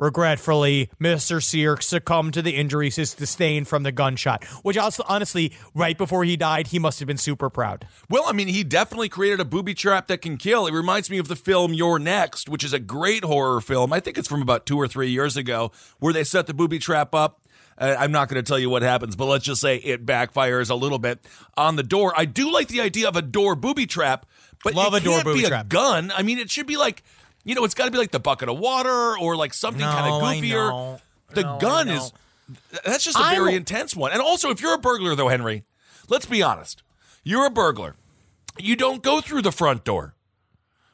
[0.01, 1.41] Regretfully, Mr.
[1.43, 6.23] Sear succumbed to the injuries he sustained from the gunshot, which also, honestly, right before
[6.23, 7.87] he died, he must have been super proud.
[8.09, 10.65] Well, I mean, he definitely created a booby trap that can kill.
[10.65, 13.93] It reminds me of the film You're Next, which is a great horror film.
[13.93, 16.79] I think it's from about two or three years ago, where they set the booby
[16.79, 17.41] trap up.
[17.77, 20.71] Uh, I'm not going to tell you what happens, but let's just say it backfires
[20.71, 21.19] a little bit
[21.55, 22.11] on the door.
[22.17, 24.25] I do like the idea of a door booby trap,
[24.63, 25.69] but Love it a door can't booby be a trap.
[25.69, 26.11] gun.
[26.15, 27.03] I mean, it should be like,
[27.43, 30.07] you know, it's got to be like the bucket of water or like something kind
[30.13, 30.99] of goofier.
[31.33, 32.11] The No, gun is
[32.85, 34.11] that's just a I'm- very intense one.
[34.11, 35.63] And also, if you're a burglar, though, Henry,
[36.09, 36.83] let's be honest.
[37.23, 37.95] You're a burglar.
[38.57, 40.15] You don't go through the front door.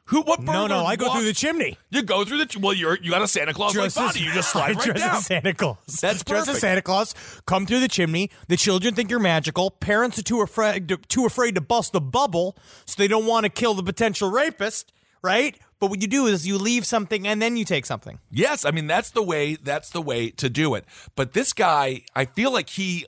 [0.05, 0.21] Who?
[0.21, 0.39] What?
[0.39, 1.77] No, burglar no, no, I go through the chimney.
[1.89, 2.59] You go through the.
[2.61, 4.19] Well, you're you got a Santa Claus like body.
[4.21, 5.15] You just slide right dress down.
[5.15, 5.77] as Santa Claus.
[6.01, 6.49] That's dress perfect.
[6.55, 7.13] as Santa Claus.
[7.45, 8.29] Come through the chimney.
[8.47, 9.69] The children think you're magical.
[9.71, 12.55] Parents are too afraid to, too afraid to bust the bubble,
[12.85, 14.93] so they don't want to kill the potential rapist.
[15.23, 15.57] Right?
[15.79, 18.19] But what you do is you leave something and then you take something.
[18.31, 19.55] Yes, I mean that's the way.
[19.55, 20.85] That's the way to do it.
[21.15, 23.05] But this guy, I feel like he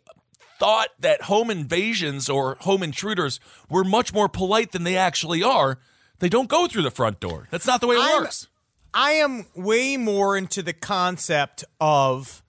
[0.59, 5.79] thought that home invasions or home intruders were much more polite than they actually are.
[6.19, 7.47] They don't go through the front door.
[7.49, 8.47] That's not the way it I'm- works.
[8.93, 12.43] I am way more into the concept of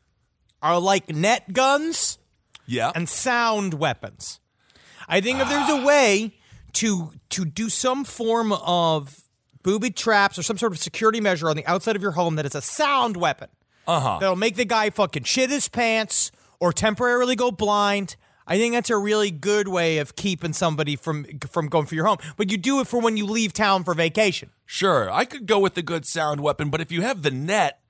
[0.62, 2.18] are like net guns
[2.66, 2.92] Yeah.
[2.94, 4.40] and sound weapons.
[5.08, 6.34] I think if there's a way
[6.74, 9.16] to to do some form of
[9.62, 12.46] booby traps or some sort of security measure on the outside of your home that
[12.46, 13.48] is a sound weapon
[13.86, 14.18] uh-huh.
[14.20, 18.16] that'll make the guy fucking shit his pants or temporarily go blind.
[18.46, 22.06] I think that's a really good way of keeping somebody from from going for your
[22.06, 22.18] home.
[22.36, 24.50] But you do it for when you leave town for vacation.
[24.66, 27.80] Sure, I could go with the good sound weapon, but if you have the net,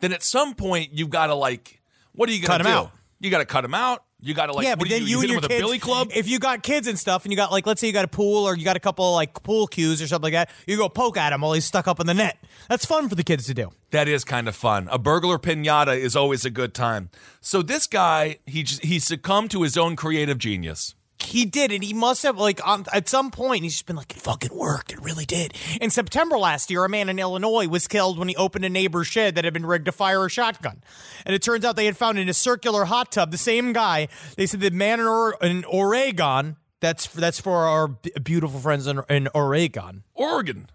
[0.00, 1.80] then at some point you've got to like,
[2.12, 2.78] what are you going to Cut do?
[2.78, 2.90] out.
[3.20, 4.04] You got to cut them out.
[4.24, 5.66] You got to like, yeah, but then you, you, hit and your with kids, a
[5.66, 6.08] billy club.
[6.14, 8.08] If you got kids and stuff, and you got like, let's say you got a
[8.08, 10.88] pool or you got a couple like pool cues or something like that, you go
[10.88, 12.38] poke at him while he's stuck up in the net.
[12.70, 13.70] That's fun for the kids to do.
[13.90, 14.88] That is kind of fun.
[14.90, 17.10] A burglar pinata is always a good time.
[17.42, 20.94] So this guy, he he succumbed to his own creative genius.
[21.18, 24.10] He did and He must have like on, at some point he's just been like,
[24.16, 24.92] it fucking worked.
[24.92, 25.54] It really did.
[25.80, 29.06] In September last year, a man in Illinois was killed when he opened a neighbor's
[29.06, 30.82] shed that had been rigged to fire a shotgun.
[31.24, 34.08] And it turns out they had found in a circular hot tub the same guy.
[34.36, 36.56] They said the man in, or- in Oregon.
[36.80, 40.02] That's that's for our b- beautiful friends in, in Oregon.
[40.14, 40.68] Oregon.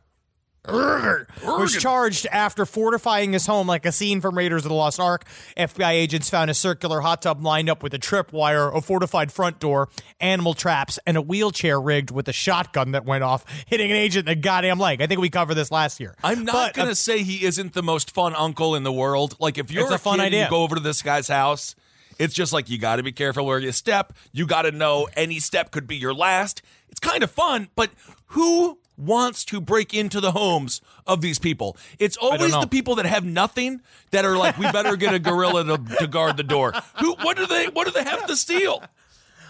[0.67, 5.26] Was charged after fortifying his home like a scene from Raiders of the Lost Ark.
[5.58, 9.60] FBI agents found a circular hot tub lined up with a tripwire, a fortified front
[9.60, 13.98] door, animal traps, and a wheelchair rigged with a shotgun that went off, hitting an
[13.98, 15.02] agent in the goddamn leg.
[15.02, 16.15] I think we covered this last year.
[16.24, 19.36] I'm not But, uh, gonna say he isn't the most fun uncle in the world.
[19.39, 20.43] Like if you're It's a fun kid idea.
[20.45, 21.76] you go over to this guy's house,
[22.17, 24.12] it's just like you got to be careful where you step.
[24.34, 26.62] You got to know any step could be your last.
[26.89, 27.91] It's kind of fun, but
[28.28, 31.78] who wants to break into the homes of these people?
[31.98, 33.82] It's always the people that have nothing
[34.12, 36.74] that are like, we better get a gorilla to, to guard the door.
[37.00, 37.14] Who?
[37.22, 37.68] What do they?
[37.68, 38.84] What do they have to steal?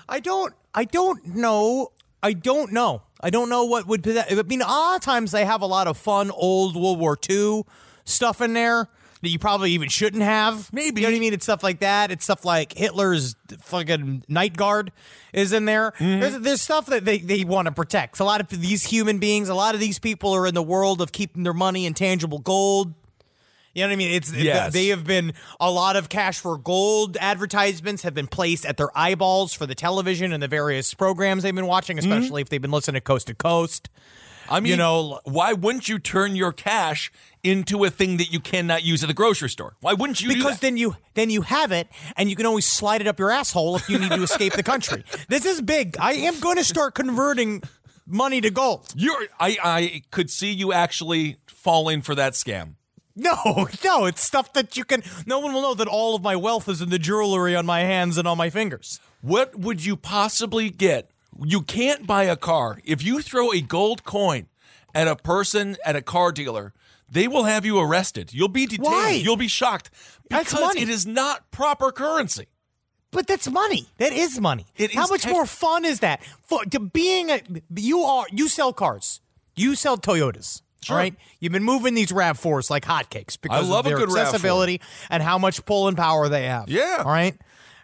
[0.08, 0.54] I don't.
[0.74, 1.92] I don't know.
[2.22, 3.02] I don't know.
[3.22, 4.32] I don't know what would be that.
[4.32, 7.18] I mean, a lot of times they have a lot of fun old World War
[7.30, 7.64] II
[8.06, 8.88] stuff in there
[9.21, 10.71] that you probably even shouldn't have.
[10.71, 11.01] Maybe.
[11.01, 11.34] you know what I mean.
[11.34, 12.10] It's stuff like that.
[12.12, 14.91] It's stuff like Hitler's fucking night guard
[15.34, 15.91] is in there.
[15.99, 16.19] Mm-hmm.
[16.21, 18.19] There's, there's stuff that they, they want to protect.
[18.19, 21.01] A lot of these human beings, a lot of these people are in the world
[21.01, 22.93] of keeping their money in tangible gold.
[23.75, 24.12] You know what I mean?
[24.12, 24.73] It's Yes.
[24.73, 28.89] they have been a lot of cash for gold advertisements have been placed at their
[28.97, 32.12] eyeballs for the television and the various programs they've been watching, Mm-hmm.
[32.12, 33.89] especially if they've been listening to Coast to Coast.
[34.50, 37.12] I mean, You know- why wouldn't you turn your cash
[37.44, 39.76] into a thing that you cannot use at the grocery store?
[39.82, 40.30] Why wouldn't you?
[40.30, 40.62] do Because that?
[40.62, 43.76] then you then you have it and you can always slide it up your asshole
[43.78, 45.04] if you need to escape the country.
[45.30, 45.96] This is big.
[46.00, 47.62] I am going to start converting
[48.06, 48.88] money to gold.
[48.96, 52.76] You're, I, I could see you actually falling for that scam.
[53.16, 55.04] No, no, it's stuff that you can.
[55.26, 57.82] No one will know that all of my wealth is in the jewelry on my
[57.82, 59.00] hands and on my fingers.
[59.22, 61.12] What would you possibly get?
[61.43, 62.80] You can't buy a car.
[62.84, 64.47] If you throw a gold coin
[64.93, 66.73] at a person at a car dealer,
[67.10, 68.34] they will have you arrested.
[68.34, 68.86] You'll be detained.
[68.86, 69.12] Why?
[69.12, 69.89] You'll be shocked
[70.30, 70.82] That's money.
[70.82, 72.47] it is not proper currency.
[73.12, 73.88] But that's money.
[73.97, 74.67] That is money.
[74.75, 76.21] It How is much tech- more fun is that?
[76.43, 77.41] For to being a
[77.75, 79.19] you are you sell cars.
[79.56, 80.62] You sell Toyotas.
[80.84, 80.95] Sure.
[80.95, 81.15] All right.
[81.39, 84.21] You've been moving these Rav4s like hotcakes because love of their good RAV4.
[84.21, 86.69] accessibility and how much pull and power they have.
[86.69, 86.97] Yeah.
[87.04, 87.36] All right.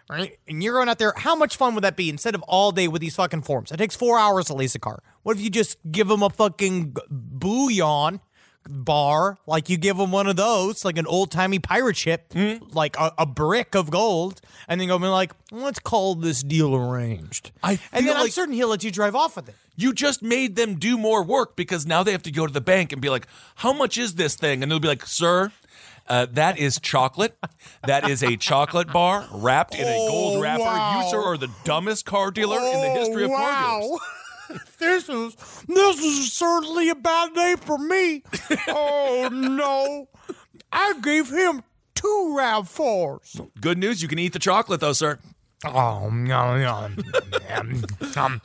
[0.08, 0.38] Right?
[0.46, 1.12] And you're going out there.
[1.16, 3.72] How much fun would that be instead of all day with these fucking forms?
[3.72, 5.02] It takes four hours to lease a car.
[5.22, 8.20] What if you just give them a fucking bullion
[8.68, 12.56] bar, like you give them one of those, like an old timey pirate ship, hmm?
[12.72, 16.74] like a, a brick of gold, and then go be like, let's call this deal
[16.74, 17.52] arranged.
[17.62, 19.54] I and then I'm certain he'll let you drive off with it.
[19.76, 22.62] You just made them do more work because now they have to go to the
[22.62, 25.52] bank and be like, "How much is this thing?" And they'll be like, "Sir,
[26.08, 27.36] uh, that is chocolate.
[27.86, 30.62] That is a chocolate bar wrapped in a gold Oh, wrapper.
[30.62, 31.02] wow.
[31.04, 34.00] You, sir, are the dumbest car dealer in the history of car dealers."
[34.78, 35.34] this is
[35.66, 38.22] this is certainly a bad day for me.
[38.68, 40.08] oh no.
[40.72, 41.62] I gave him
[41.94, 43.40] two Rav fours.
[43.60, 45.18] Good news, you can eat the chocolate though, sir.
[45.64, 46.90] Oh no no.
[48.16, 48.40] um,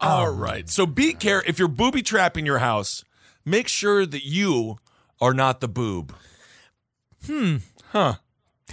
[0.00, 0.68] All right.
[0.68, 3.04] So be care if you're booby trapping your house,
[3.44, 4.76] make sure that you
[5.20, 6.14] are not the boob.
[7.94, 8.16] Oh,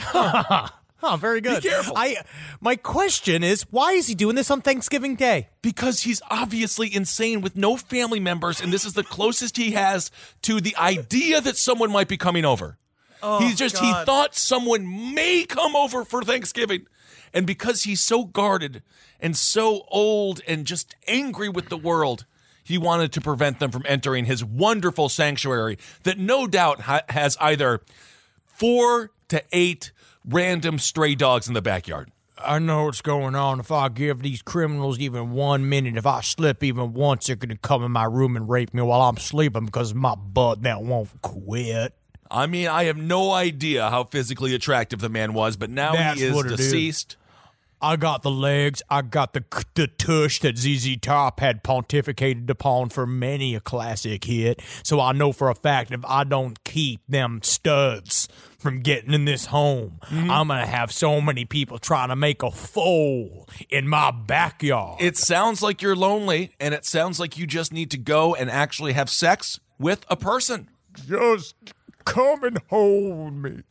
[1.20, 1.64] very good.
[1.64, 1.94] Be careful.
[1.96, 2.18] I
[2.62, 5.50] my question is, why is he doing this on Thanksgiving Day?
[5.62, 10.12] because he's obviously insane with no family members, and this is the closest he has
[10.44, 12.78] to the idea that someone might be coming over.
[13.22, 16.86] Oh, he's just he thought someone may come over for Thanksgiving,
[17.34, 18.84] and because he's so guarded
[19.20, 22.26] and so old and just angry with the world.
[22.66, 27.36] He wanted to prevent them from entering his wonderful sanctuary that no doubt ha- has
[27.42, 27.82] either
[28.54, 29.92] four to eight
[30.26, 32.12] random stray dogs in the backyard.
[32.38, 33.60] I know what's going on.
[33.60, 37.58] If I give these criminals even one minute, if I slip even once, they're gonna
[37.58, 41.10] come in my room and rape me while I'm sleeping because my butt that won't
[41.22, 41.94] quit.
[42.30, 46.20] I mean, I have no idea how physically attractive the man was, but now That's
[46.20, 47.12] he is deceased.
[47.12, 47.18] is.
[47.84, 49.44] I got the legs, I got the
[49.76, 54.62] the tush that ZZ Top had pontificated upon for many a classic hit.
[54.84, 59.26] So I know for a fact if I don't keep them studs from getting in
[59.26, 60.32] this home, Mm-hmm.
[60.32, 65.02] I'm gonna have so many people trying to make a foal in my backyard.
[65.02, 68.50] It sounds like you're lonely, and it sounds like you just need to go and
[68.50, 70.70] actually have sex with a person.
[71.08, 71.56] Just
[72.06, 73.64] come and hold me.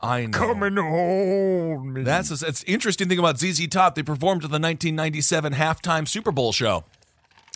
[0.00, 0.38] I know.
[0.38, 2.02] Come and hold me.
[2.02, 3.94] That's a, it's interesting thing about ZZ Top.
[3.94, 6.84] They performed at the 1997 halftime Super Bowl show.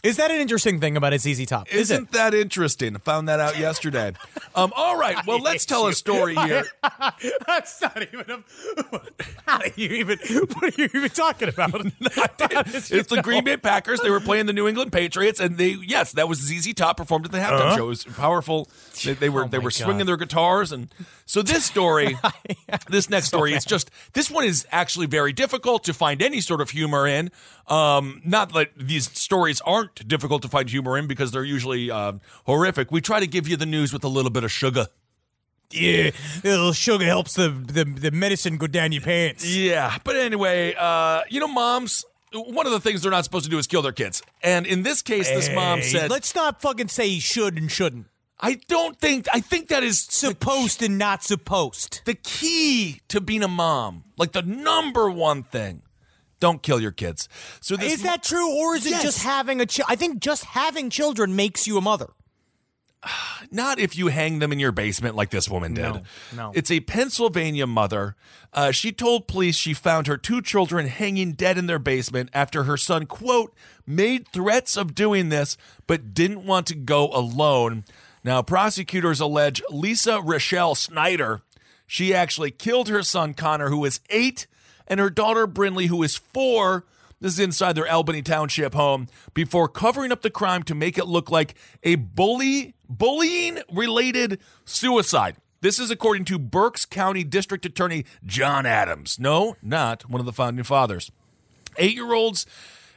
[0.02, 1.68] Is that an interesting thing about his ZZ Top?
[1.68, 1.94] Is it?
[1.94, 2.96] Isn't that interesting?
[2.96, 4.12] I found that out yesterday.
[4.52, 6.64] Um, all right, well, let's tell a story here.
[7.46, 8.42] That's not even a.
[9.46, 10.18] How do you even?
[10.18, 11.70] What are you even talking about?
[12.90, 14.00] It's the Green Bay Packers.
[14.00, 17.26] They were playing the New England Patriots, and they yes, that was ZZ Top performed
[17.26, 17.84] at the halftime show.
[17.84, 18.68] It was powerful.
[19.04, 20.88] They, they were they my were swinging their guitars, and
[21.26, 22.18] so this story,
[22.88, 26.60] this next story, it's just this one is actually very difficult to find any sort
[26.60, 27.30] of humor in.
[27.70, 32.20] Um, not that these stories aren't difficult to find humor in because they're usually um,
[32.46, 32.90] horrific.
[32.90, 34.88] We try to give you the news with a little bit of sugar.
[35.70, 36.10] yeah,
[36.42, 39.46] a little sugar helps the, the the medicine go down your pants.
[39.46, 42.04] Yeah, but anyway, uh, you know, moms.
[42.32, 44.82] One of the things they're not supposed to do is kill their kids, and in
[44.82, 48.06] this case, this mom Hey, said, "Let's not fucking say he should and shouldn't.
[48.40, 53.42] I don't think I think that is Supposed and not supposed." the key to being
[53.44, 54.04] a mom.
[54.16, 55.82] Like the number one thing.
[56.40, 57.28] Don't kill your kids.
[57.60, 59.02] So this Is that true, or is it Yes.
[59.02, 59.66] just having a?
[59.66, 62.08] Chi- I think just having children makes you a mother.
[63.50, 65.82] not if you hang them in your basement like this woman did.
[65.82, 66.02] No,
[66.36, 66.52] no.
[66.54, 68.14] It's a Pennsylvania mother.
[68.52, 72.64] Uh, she told police she found her two children hanging dead in their basement after
[72.64, 73.54] her son, quote,
[73.86, 77.84] made threats of doing this, but didn't want to go alone.
[78.22, 81.40] Now, prosecutors allege Lisa Rochelle Snyder,
[81.86, 84.46] she actually killed her son, Connor, who was eight,
[84.90, 86.84] and her daughter, Brinley, who is four.
[87.20, 91.06] This is inside their Albany Township home before covering up the crime to make it
[91.06, 95.36] look like a bully bullying related suicide.
[95.60, 99.18] This is according to Berks County District Attorney John Adams.
[99.18, 101.12] No, not one of the founding fathers.
[101.76, 102.46] Eight year olds,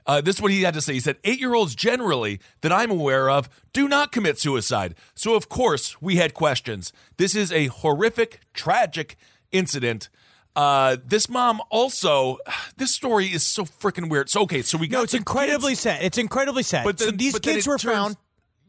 [0.07, 0.93] uh, this is what he had to say.
[0.93, 4.95] He said, Eight year olds generally that I'm aware of do not commit suicide.
[5.13, 6.93] So, of course, we had questions.
[7.17, 9.17] This is a horrific, tragic
[9.51, 10.09] incident.
[10.55, 12.37] Uh, this mom also,
[12.77, 14.29] this story is so freaking weird.
[14.29, 16.03] So, okay, so we got No, it's incredibly kids- sad.
[16.03, 16.83] It's incredibly sad.
[16.85, 18.17] But so then- these but kids were turns- found.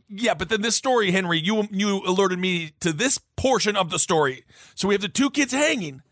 [0.08, 3.98] Yeah, but then this story, Henry, you you alerted me to this portion of the
[3.98, 4.44] story.
[4.74, 6.02] So we have the two kids hanging.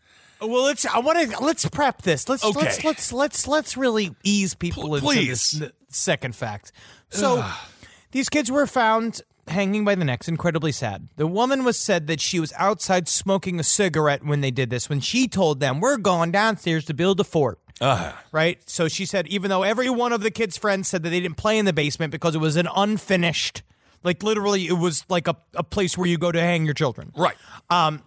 [0.41, 0.83] Well, let's.
[0.85, 1.39] I want to.
[1.43, 2.27] Let's prep this.
[2.27, 2.43] Let's.
[2.43, 2.59] Okay.
[2.59, 2.83] Let's.
[2.83, 3.13] Let's.
[3.13, 3.47] Let's.
[3.47, 5.51] Let's really ease people Pl- into please.
[5.51, 6.71] this second fact.
[7.11, 7.47] So,
[8.11, 10.27] these kids were found hanging by the necks.
[10.27, 11.09] Incredibly sad.
[11.15, 14.89] The woman was said that she was outside smoking a cigarette when they did this.
[14.89, 18.13] When she told them, "We're going downstairs to build a fort." Uh-huh.
[18.31, 18.61] Right.
[18.69, 21.37] So she said, even though every one of the kids' friends said that they didn't
[21.37, 23.63] play in the basement because it was an unfinished,
[24.03, 27.11] like literally, it was like a, a place where you go to hang your children.
[27.17, 27.35] Right.
[27.69, 28.01] Um,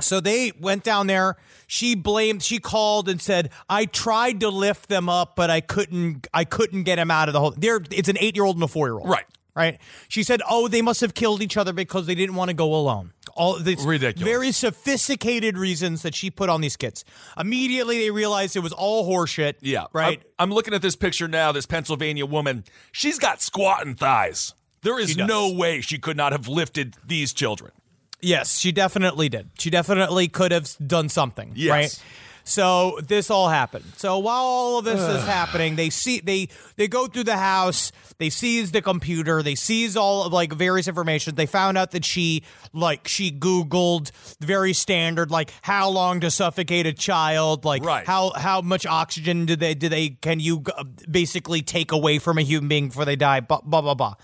[0.00, 1.36] so they went down there.
[1.66, 2.42] She blamed.
[2.42, 6.26] She called and said, "I tried to lift them up, but I couldn't.
[6.34, 9.08] I couldn't get him out of the hole." There, it's an eight-year-old and a four-year-old.
[9.08, 9.24] Right.
[9.56, 9.78] Right.
[10.08, 12.74] She said, "Oh, they must have killed each other because they didn't want to go
[12.74, 14.28] alone." All these Ridiculous.
[14.28, 17.04] very sophisticated reasons that she put on these kids.
[17.38, 19.54] Immediately, they realized it was all horseshit.
[19.60, 19.86] Yeah.
[19.92, 20.20] Right.
[20.38, 22.64] I'm, I'm looking at this picture now, this Pennsylvania woman.
[22.92, 24.54] She's got squatting thighs.
[24.82, 27.72] There is no way she could not have lifted these children.
[28.20, 29.50] Yes, she definitely did.
[29.58, 31.52] She definitely could have done something.
[31.54, 31.70] Yes.
[31.70, 32.02] Right.
[32.48, 33.84] So this all happened.
[33.96, 37.90] So while all of this is happening, they see they they go through the house,
[38.18, 41.34] they seize the computer, they seize all of like various information.
[41.34, 46.86] They found out that she like she Googled very standard like how long to suffocate
[46.86, 48.06] a child, like Right.
[48.06, 52.38] how how much oxygen do they do they can you uh, basically take away from
[52.38, 53.40] a human being before they die?
[53.40, 53.94] Blah blah blah.
[53.94, 54.14] blah.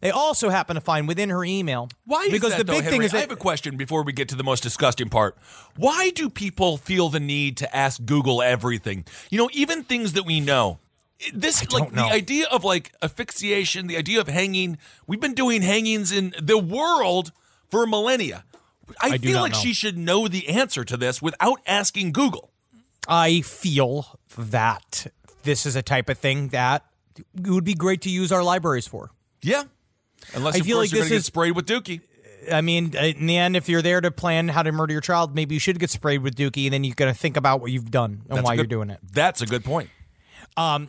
[0.00, 2.88] They also happen to find within her email Why is because that, the though, big
[2.88, 5.36] thing is that I have a question before we get to the most disgusting part.
[5.76, 9.04] Why do people feel the need to ask Google everything?
[9.30, 10.78] You know, even things that we know.
[11.34, 12.04] This like know.
[12.04, 14.78] the idea of like asphyxiation, the idea of hanging.
[15.08, 17.32] We've been doing hangings in the world
[17.70, 18.44] for millennia.
[19.02, 19.58] I, I feel like know.
[19.58, 22.50] she should know the answer to this without asking Google.
[23.08, 25.08] I feel that
[25.42, 26.84] this is a type of thing that
[27.16, 29.10] it would be great to use our libraries for.
[29.42, 29.64] Yeah.
[30.34, 32.00] Unless I feel like you're this is- sprayed with Dookie.
[32.52, 35.34] I mean, in the end, if you're there to plan how to murder your child,
[35.34, 37.70] maybe you should get sprayed with Dookie, and then you're going to think about what
[37.72, 39.00] you've done and That's why a you're doing it.
[39.12, 39.90] That's a good point.
[40.56, 40.88] Um,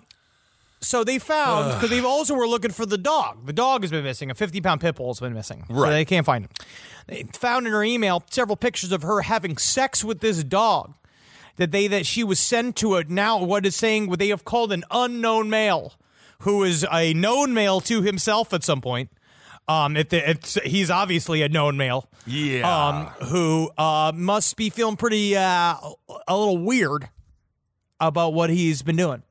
[0.81, 3.45] So they found because they've also were looking for the dog.
[3.45, 4.31] The dog has been missing.
[4.31, 5.65] A 50 pound pit bull has been missing.
[5.67, 5.89] So Right.
[5.91, 6.51] they can't find him.
[7.07, 10.93] They found in her email several pictures of her having sex with this dog.
[11.57, 14.45] That they that she was sent to a now what is saying what they have
[14.45, 15.95] called an unknown male,
[16.43, 19.09] who is a known male to himself at some point.
[19.69, 22.09] Um, it, it's he's obviously a known male.
[22.25, 22.67] Yeah.
[23.19, 25.75] Um, who uh must be feeling pretty uh
[26.27, 27.07] a little weird
[27.99, 29.21] about what he's been doing.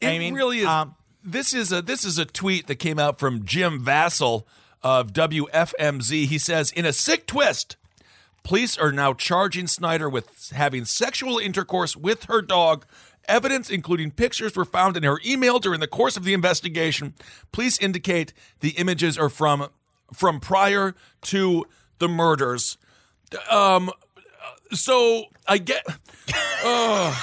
[0.00, 0.66] It I mean, really is.
[0.66, 4.44] um, this is a this is a tweet that came out from Jim Vassell
[4.82, 6.26] of WFMZ.
[6.26, 7.76] He says, "In a sick twist,
[8.44, 12.84] police are now charging Snyder with having sexual intercourse with her dog."
[13.26, 17.12] Evidence, including pictures, were found in her email during the course of the investigation.
[17.52, 19.68] Police indicate the images are from
[20.12, 21.64] from prior to
[21.98, 22.76] the murders.
[23.50, 23.90] Um,
[24.72, 25.84] so I get,
[26.64, 27.14] uh,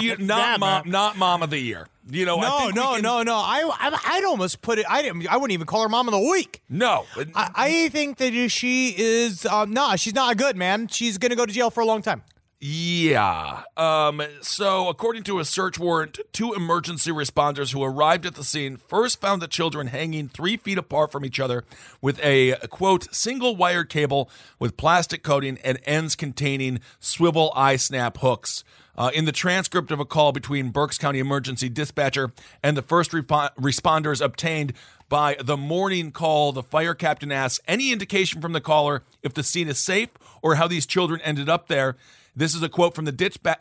[0.00, 0.90] you, not mom, man.
[0.92, 1.86] not mom of the year.
[2.10, 3.34] You know, I No, think no, can- no, no.
[3.36, 4.86] I, I, I'd almost put it.
[4.88, 5.28] I didn't.
[5.28, 6.62] I wouldn't even call her mom of the week.
[6.70, 7.04] no.
[7.34, 9.44] I, I think that she is.
[9.44, 10.88] Um, no, she's not good, man.
[10.88, 12.22] She's gonna go to jail for a long time.
[12.60, 13.62] Yeah.
[13.76, 18.76] Um, so, according to a search warrant, two emergency responders who arrived at the scene
[18.76, 21.64] first found the children hanging three feet apart from each other
[22.02, 24.28] with a, quote, single wire cable
[24.58, 28.64] with plastic coating and ends containing swivel eye snap hooks.
[28.96, 32.32] Uh, in the transcript of a call between Berks County Emergency Dispatcher
[32.64, 34.72] and the first responders obtained
[35.08, 39.44] by the morning call, the fire captain asks any indication from the caller if the
[39.44, 40.08] scene is safe
[40.42, 41.96] or how these children ended up there.
[42.38, 43.12] This is a quote from the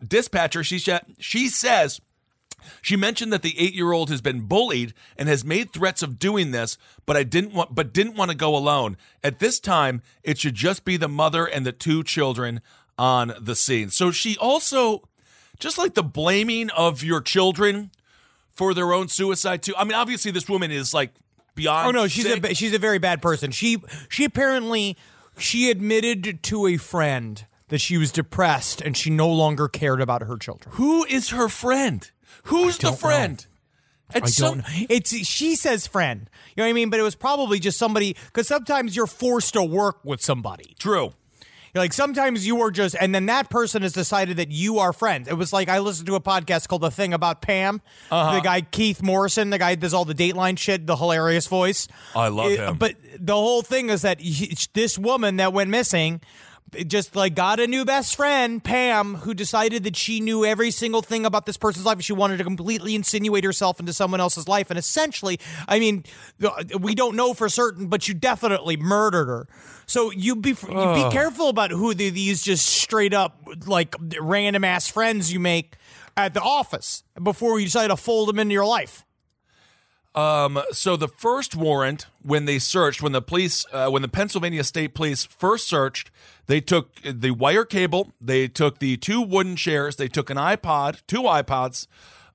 [0.07, 0.63] dispatcher.
[0.63, 1.99] She, sh- she says,
[2.81, 6.77] she mentioned that the eight-year-old has been bullied and has made threats of doing this,
[7.05, 8.95] but I didn't want, but didn't want to go alone.
[9.23, 12.61] At this time, it should just be the mother and the two children
[12.99, 13.89] on the scene.
[13.89, 15.07] So she also,
[15.59, 17.91] just like the blaming of your children
[18.51, 19.75] for their own suicide too.
[19.75, 21.11] I mean, obviously, this woman is like
[21.55, 21.87] beyond.
[21.87, 22.43] Oh no, she's sick.
[22.43, 23.51] a she's a very bad person.
[23.51, 23.77] She
[24.09, 24.97] she apparently
[25.37, 30.21] she admitted to a friend that she was depressed and she no longer cared about
[30.23, 30.73] her children.
[30.75, 32.09] Who is her friend?
[32.43, 32.97] Who's the don't know.
[32.97, 33.45] friend?
[34.13, 34.85] At I some- don't know.
[34.89, 36.29] It's she says friend.
[36.55, 36.89] You know what I mean?
[36.89, 40.75] But it was probably just somebody because sometimes you're forced to work with somebody.
[40.79, 41.13] True.
[41.73, 44.93] You're like sometimes you are just, and then that person has decided that you are
[44.93, 45.27] friends.
[45.27, 47.81] It was like I listened to a podcast called The Thing About Pam.
[48.09, 48.35] Uh-huh.
[48.35, 51.89] The guy Keith Morrison, the guy that does all the Dateline shit, the hilarious voice.
[52.15, 52.77] I love It- him.
[52.77, 56.21] But the whole thing is that he, this woman that went missing.
[56.85, 61.01] Just like got a new best friend, Pam, who decided that she knew every single
[61.01, 61.95] thing about this person's life.
[61.95, 64.69] and She wanted to completely insinuate herself into someone else's life.
[64.69, 66.03] And essentially, I mean,
[66.77, 69.47] we don't know for certain, but you definitely murdered her.
[69.85, 74.65] So you be you be careful about who the, these just straight up like random
[74.65, 75.77] ass friends you make
[76.17, 79.05] at the office before you decide to fold them into your life.
[80.17, 84.63] Um, so the first warrant, when they searched, when the police, uh, when the Pennsylvania
[84.63, 86.09] State Police first searched,
[86.47, 91.01] they took the wire cable, they took the two wooden chairs, they took an iPod,
[91.05, 91.85] two iPods,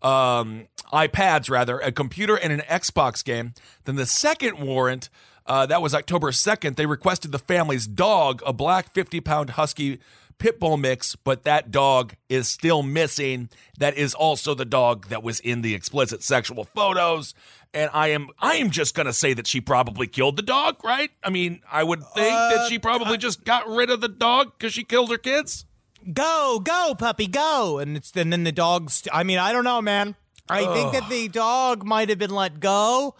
[0.00, 3.52] um, iPads rather, a computer, and an Xbox game.
[3.84, 5.10] Then the second warrant
[5.44, 6.76] Uh, that was October 2nd.
[6.76, 9.98] They requested the family's dog, a black 50 pound husky
[10.38, 13.48] pit bull mix, but that dog is still missing.
[13.78, 17.34] That is also the dog that was in the explicit sexual photos.
[17.74, 21.10] And I am I am just gonna say that she probably killed the dog, right?
[21.22, 24.74] I mean, I would think that she probably just got rid of the dog because
[24.74, 25.64] she killed her kids.
[26.12, 27.78] Go, go, puppy, go.
[27.78, 30.16] And it's and then the dog's I mean, I don't know, man.
[30.48, 33.14] I think that the dog might have been let go.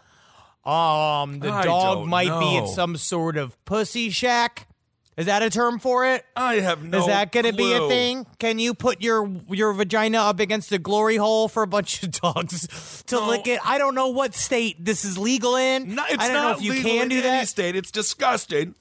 [0.65, 4.69] Um, the I dog might be at some sort of pussy shack.
[5.17, 6.25] Is that a term for it?
[6.35, 7.01] I have no.
[7.01, 8.27] Is that going to be a thing?
[8.39, 12.11] Can you put your your vagina up against the glory hole for a bunch of
[12.23, 13.29] dogs to No.
[13.29, 13.61] lick it?
[13.63, 15.95] I don't know what state this is legal in.
[15.97, 17.49] No, it's I don't not know if you legal can in do any that.
[17.49, 17.77] state.
[17.77, 18.75] It's disgusting.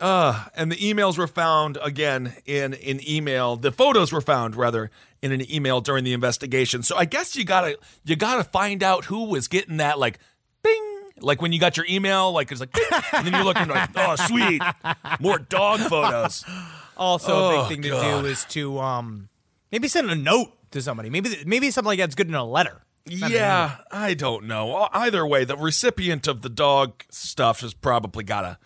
[0.00, 3.54] Uh, and the emails were found again in an email.
[3.56, 4.90] The photos were found rather
[5.20, 6.82] in an email during the investigation.
[6.82, 10.18] So I guess you gotta you gotta find out who was getting that like
[10.62, 10.91] bing.
[11.22, 12.74] Like when you got your email, like it's like,
[13.14, 14.60] and then you're looking like, oh, sweet,
[15.20, 16.44] more dog photos.
[16.96, 18.22] Also, a Oh, big thing to God.
[18.22, 19.28] do is to um
[19.70, 21.10] maybe send a note to somebody.
[21.10, 22.82] Maybe maybe something like that's good in a letter.
[23.04, 24.88] Yeah, I don't know.
[24.92, 28.58] Either way, the recipient of the dog stuff has probably got a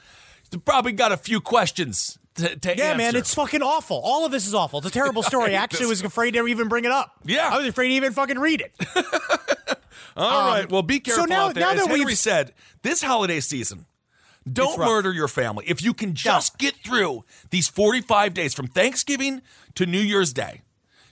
[0.65, 3.19] probably got a few questions to, to Yeah, man, answer.
[3.19, 3.99] it's fucking awful.
[4.05, 4.79] All of this is awful.
[4.81, 5.51] It's a terrible story.
[5.57, 7.13] I actually was afraid to even bring it up.
[7.25, 7.49] Yeah.
[7.51, 8.75] I was afraid to even fucking read it.
[10.17, 10.71] All right.
[10.71, 11.65] Well, be careful Um, now- out there.
[11.65, 13.87] now As that Henry we've- said, this holiday season,
[14.51, 15.65] don't murder your family.
[15.69, 19.43] If you can just get through these 45 days from Thanksgiving
[19.75, 20.63] to New Year's Day,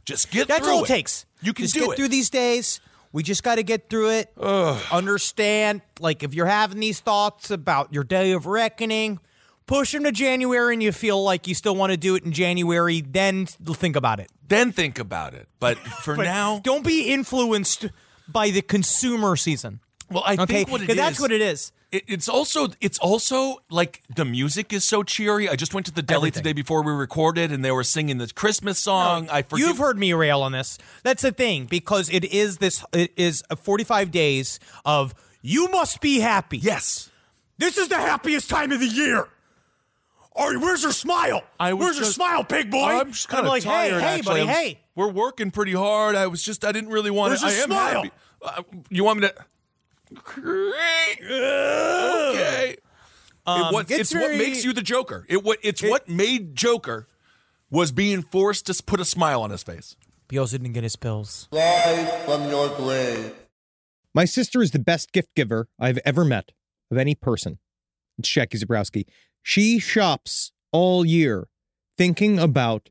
[0.04, 1.26] just get That's through all it takes.
[1.42, 1.96] You can just do get it.
[1.96, 2.80] through these days.
[3.12, 4.32] We just got to get through it.
[4.90, 9.18] Understand, like if you're having these thoughts about your day of reckoning,
[9.66, 12.32] push them to January, and you feel like you still want to do it in
[12.32, 13.00] January.
[13.00, 14.30] Then think about it.
[14.46, 15.48] then think about it.
[15.58, 17.86] But for But now, don't be influenced
[18.28, 19.80] by the consumer season.
[20.10, 20.96] well, I Okay, think what it is.
[20.96, 21.72] that's what it is.
[21.92, 25.48] it- it's also it's also like the music is so cheery.
[25.48, 26.42] I just went to the deli Everything.
[26.42, 29.28] today before we recorded, and they were singing the Christmas song.
[29.30, 29.66] I forget.
[29.66, 30.76] You've heard me rail on this.
[31.04, 32.84] That's the thing because it is this.
[32.92, 36.58] It is a 45 days of you must be happy.
[36.58, 37.10] yes.
[37.58, 39.28] This is the happiest time of the year.
[40.32, 41.44] Or where's your smile?
[41.60, 42.82] I was where's your smile, pig boy?
[42.98, 44.00] I'm just kind of like, tired.
[44.02, 44.44] hey, hey, actually.
[44.44, 44.80] buddy, hey.
[44.96, 46.14] We're working pretty hard.
[46.14, 47.48] I was just, I didn't really want Where's to.
[47.48, 47.94] your I am smile?
[48.02, 48.10] happy.
[48.42, 49.34] Uh, you want me to?
[51.22, 52.76] Okay.
[53.46, 55.24] it, what, it's it's what makes you the Joker.
[55.28, 57.06] It what it's what made Joker
[57.70, 59.96] was being forced to put a smile on his face.
[60.30, 61.48] He also didn't get his pills.
[61.50, 63.34] Fly from your grave.
[64.14, 66.52] My sister is the best gift giver I've ever met
[66.90, 67.58] of any person.
[68.18, 69.06] It's Jackie Zebrowski.
[69.42, 71.48] She shops all year
[71.98, 72.90] thinking about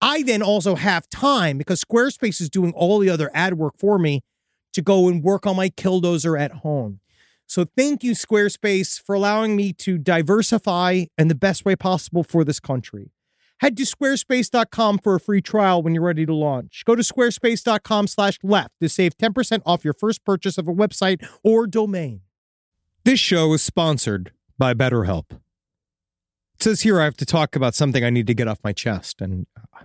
[0.00, 3.98] I then also have time because Squarespace is doing all the other ad work for
[3.98, 4.22] me
[4.72, 7.00] to go and work on my killdozer at home.
[7.46, 12.44] So thank you, Squarespace, for allowing me to diversify in the best way possible for
[12.44, 13.10] this country.
[13.60, 16.84] Head to squarespace.com for a free trial when you're ready to launch.
[16.84, 21.26] Go to squarespace.com slash left to save 10% off your first purchase of a website
[21.42, 22.20] or domain.
[23.04, 25.32] This show is sponsored by BetterHelp.
[25.32, 28.72] It says here I have to talk about something I need to get off my
[28.72, 29.84] chest, and uh,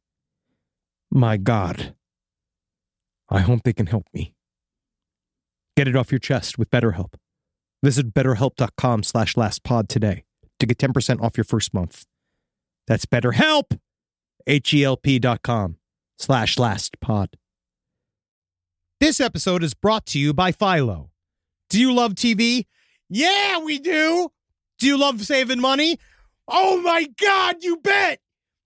[1.11, 1.93] My God.
[3.29, 4.33] I hope they can help me.
[5.75, 7.15] Get it off your chest with BetterHelp.
[7.83, 10.23] Visit betterhelp.com slash lastpod today
[10.59, 12.05] to get 10% off your first month.
[12.87, 13.77] That's BetterHelp,
[14.47, 15.77] H-E-L-P dot com
[16.17, 17.27] slash lastpod.
[18.99, 21.09] This episode is brought to you by Philo.
[21.69, 22.67] Do you love TV?
[23.09, 24.29] Yeah, we do.
[24.79, 25.97] Do you love saving money?
[26.47, 28.19] Oh my God, you bet.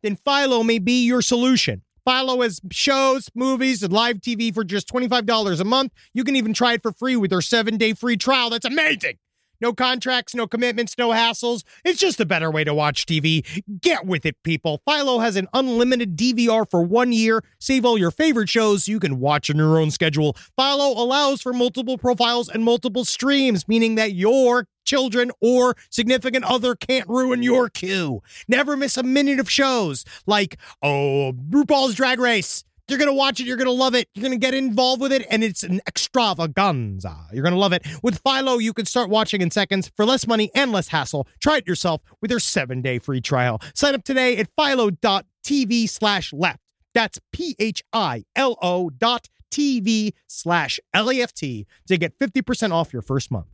[0.04, 1.82] Then Philo may be your solution.
[2.06, 5.92] Philo has shows, movies, and live TV for just $25 a month.
[6.14, 8.52] You can even try it for free with their seven day free trial.
[8.52, 9.18] That's amazing.
[9.62, 11.64] No contracts, no commitments, no hassles.
[11.84, 13.64] It's just a better way to watch TV.
[13.82, 14.82] Get with it, people.
[14.88, 17.44] Philo has an unlimited DVR for one year.
[17.60, 20.36] Save all your favorite shows so you can watch on your own schedule.
[20.56, 26.76] Philo allows for multiple profiles and multiple streams, meaning that your children or significant other
[26.76, 28.22] can't ruin your queue.
[28.48, 32.64] Never miss a minute of shows like, oh, RuPaul's Drag Race.
[32.88, 33.48] You're going to watch it.
[33.48, 34.08] You're going to love it.
[34.14, 37.16] You're going to get involved with it, and it's an extravaganza.
[37.34, 37.86] You're going to love it.
[38.04, 41.28] With Philo, you can start watching in seconds for less money and less hassle.
[41.42, 43.60] Try it yourself with your seven day free trial.
[43.74, 46.60] Sign up today at philo.tv slash left.
[46.94, 52.18] That's P H I L O dot TV slash L A F T to get
[52.20, 53.48] 50% off your first month.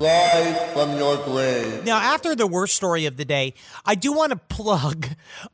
[0.00, 1.84] Live from your grave.
[1.84, 3.52] Now, after the worst story of the day,
[3.84, 5.06] I do want to plug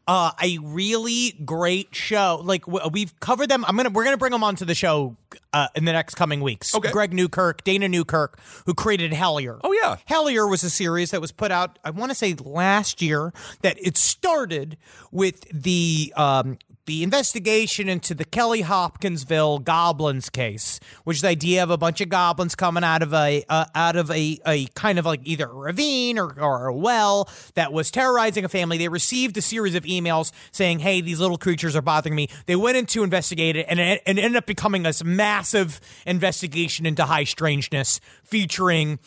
[0.07, 2.41] uh, a really great show.
[2.45, 3.65] Like we've covered them.
[3.65, 5.17] I'm gonna we're gonna bring them onto the show
[5.53, 6.77] uh, in the next coming weeks.
[6.77, 6.93] Okay.
[6.93, 9.59] Greg Newkirk, Dana Newkirk, who created Hellier.
[9.65, 9.97] Oh, yeah.
[10.09, 11.79] Hellier was a series that was put out.
[11.83, 13.33] I want to say last year.
[13.63, 14.77] That it started
[15.11, 21.63] with the um, the investigation into the Kelly Hopkinsville goblins case, which is the idea
[21.63, 24.99] of a bunch of goblins coming out of a uh, out of a, a kind
[24.99, 28.79] of like either a ravine or, or a well that was terrorizing a family.
[28.79, 32.57] They received a series of emails saying, "Hey, these little creatures are bothering me." They
[32.57, 36.87] went in to investigate it, and it, and it ended up becoming this massive investigation
[36.87, 39.01] into high strangeness, featuring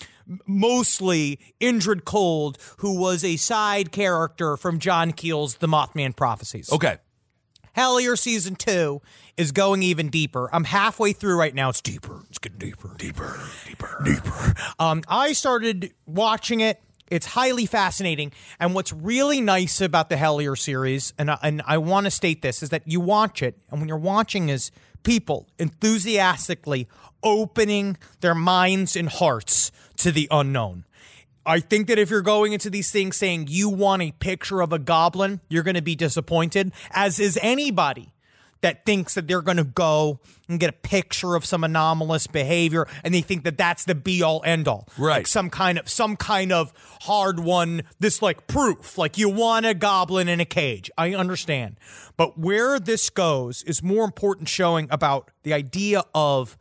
[0.46, 6.72] mostly Indrid Cold, who was a side character from John Keel's The Mothman Prophecies.
[6.72, 6.98] Okay.
[7.76, 9.02] Hellier season two
[9.38, 10.50] is going even deeper.
[10.54, 11.70] I'm halfway through right now.
[11.70, 12.22] It's deeper.
[12.30, 14.54] It's getting deeper, deeper, deeper, deeper.
[14.80, 16.82] Um, I started watching it.
[17.10, 18.32] It's highly fascinating.
[18.60, 22.42] And what's really nice about the Hellier series, and I, and I want to state
[22.42, 24.72] this, is that you watch it, and when you're watching, is
[25.04, 26.88] people enthusiastically
[27.24, 30.86] opening their minds and hearts to the unknown.
[31.50, 34.72] I think that if you're going into these things saying you want a picture of
[34.72, 38.14] a goblin, you're going to be disappointed, as is anybody
[38.62, 42.88] that thinks that they're going to go and get a picture of some anomalous behavior
[43.04, 44.88] and they think that that's the be all end all.
[44.98, 45.18] Right.
[45.18, 46.72] Like some kind of some kind of
[47.02, 48.98] hard one this like proof.
[48.98, 50.92] Like you want a goblin in a cage.
[50.98, 51.78] I understand.
[52.18, 56.58] But where this goes is more important showing about the idea of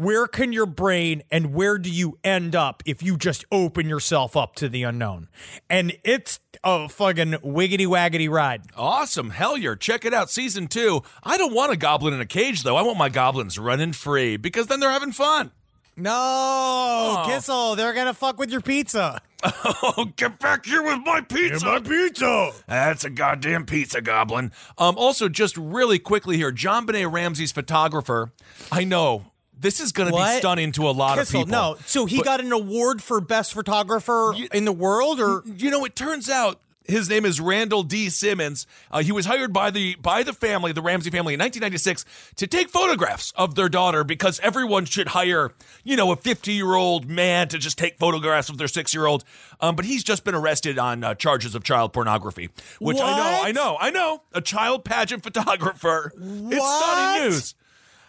[0.00, 4.36] where can your brain and where do you end up if you just open yourself
[4.36, 5.28] up to the unknown?
[5.68, 8.62] And it's a fucking wiggity waggity ride.
[8.76, 9.30] Awesome.
[9.30, 9.78] Hell Hellier.
[9.78, 10.30] Check it out.
[10.30, 11.02] Season two.
[11.22, 12.76] I don't want a goblin in a cage, though.
[12.76, 15.50] I want my goblins running free because then they're having fun.
[15.96, 19.20] No, Kissel, they're gonna fuck with your pizza.
[19.82, 21.64] Oh, get back here with my pizza.
[21.64, 22.52] my pizza.
[22.66, 24.52] That's a goddamn pizza goblin.
[24.76, 28.32] Um, also, just really quickly here, JonBenét Ramsey's photographer.
[28.70, 29.30] I know
[29.60, 30.38] this is going to be What?
[30.38, 31.60] stunning to a lot Kissel, of people.
[31.60, 31.76] no.
[31.86, 35.84] So he But- got an award for best photographer in the world, or you know,
[35.84, 38.08] it turns out his name is Randall D.
[38.10, 38.66] Simons.
[38.90, 42.04] Uh, he was hired by the by the family, the Ramsey family, in 1996
[42.36, 45.52] to take photographs of their daughter because everyone should hire,
[45.84, 49.06] you know, a 50 year old man to just take photographs of their six year
[49.06, 49.22] old.
[49.60, 52.48] Um, but he's just been arrested on uh, charges of child pornography,
[52.80, 53.48] which I know, What?
[53.48, 56.12] I know, I know, a child pageant photographer.
[56.16, 56.82] It's What?
[56.82, 57.54] stunning news.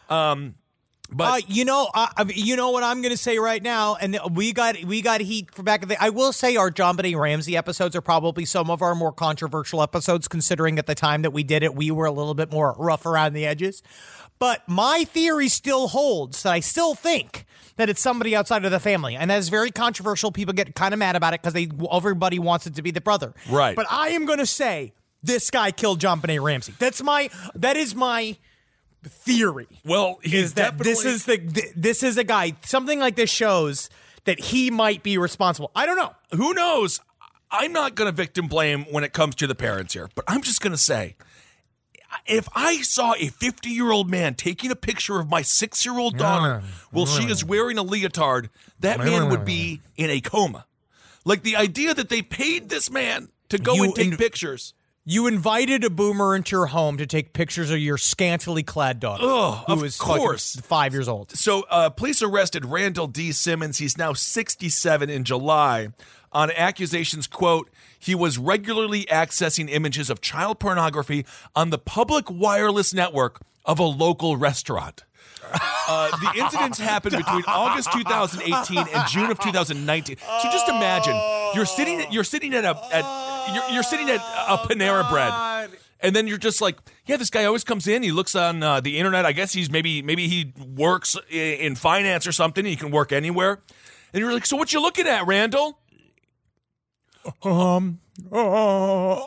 [0.10, 0.56] Um,
[1.12, 1.90] but Uh, you know,
[2.24, 5.22] mean, you know what I'm going to say right now, and we got we got
[5.22, 5.84] heat for back.
[5.84, 9.12] Of the, I will say our JonBenét Ramsey episodes are probably some of our more
[9.12, 12.52] controversial episodes, considering at the time that we did it, we were a little bit
[12.52, 13.84] more rough around the edges.
[14.40, 17.46] But my theory still holds that I still think
[17.76, 20.32] that it's somebody outside of the family, and that is very controversial.
[20.32, 23.02] People get kind of mad about it because they everybody wants it to be the
[23.02, 23.76] brother, Right.
[23.76, 26.74] But I am going to say this guy killed JonBenét Ramsey.
[26.80, 28.38] That's my that is my
[29.04, 31.38] theory well, he's is that this is the
[31.76, 33.90] this is a guy something like this shows
[34.26, 35.72] that he might be responsible.
[35.76, 36.14] I don't know.
[36.38, 37.00] who knows?
[37.50, 40.42] I'm not going to victim blame when it comes to the parents here, but I'm
[40.42, 41.16] just going to say
[42.26, 45.98] if I saw a 50 year old man taking a picture of my six year
[45.98, 48.50] old daughter while she is wearing a leotard,
[48.80, 50.66] that man would be in a coma.
[51.26, 54.74] Like the idea that they paid this man to go You and take in- pictures.
[55.04, 59.24] You invited a boomer into your home to take pictures of your scantily clad daughter,
[59.26, 60.56] Ugh, who of is course.
[60.62, 61.32] five years old.
[61.32, 63.32] So, uh, police arrested Randall D.
[63.32, 63.80] Simons.
[63.80, 65.90] He's now 67 in July
[66.32, 71.26] on accusations, quote, he was regularly accessing images of child pornography
[71.56, 75.04] on the public wireless network of a local restaurant.
[75.88, 80.16] Uh, the incidents happened between August 2018 and June of 2019.
[80.18, 81.14] So just imagine
[81.56, 85.70] you're sitting you're sitting at a at you're, you're sitting at a Panera Bread.
[86.04, 88.02] And then you're just like, yeah, this guy always comes in.
[88.02, 89.24] He looks on uh, the internet.
[89.24, 92.66] I guess he's maybe maybe he works i- in finance or something.
[92.66, 93.60] He can work anywhere.
[94.12, 95.78] And you're like, so what you looking at, Randall?
[97.44, 98.00] Um,
[98.32, 99.22] uh,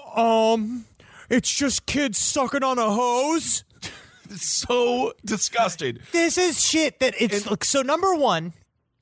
[0.53, 0.85] um,
[1.31, 3.63] it's just kids sucking on a hose.
[4.29, 5.99] It's so disgusting.
[6.11, 7.83] This is shit that it's like, so.
[7.83, 8.53] Number one,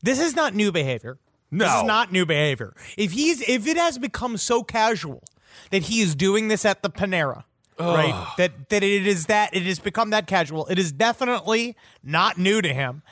[0.02, 1.18] this is not new behavior.
[1.52, 2.74] This is not new behavior.
[2.96, 5.22] If he's if it has become so casual
[5.70, 7.44] that he is doing this at the Panera,
[7.78, 8.34] right?
[8.38, 10.66] That that it is that it has become that casual.
[10.66, 13.02] It is definitely not new to him,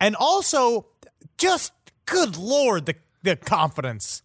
[0.00, 0.86] and also
[1.38, 1.72] just
[2.06, 4.22] good lord, the the confidence.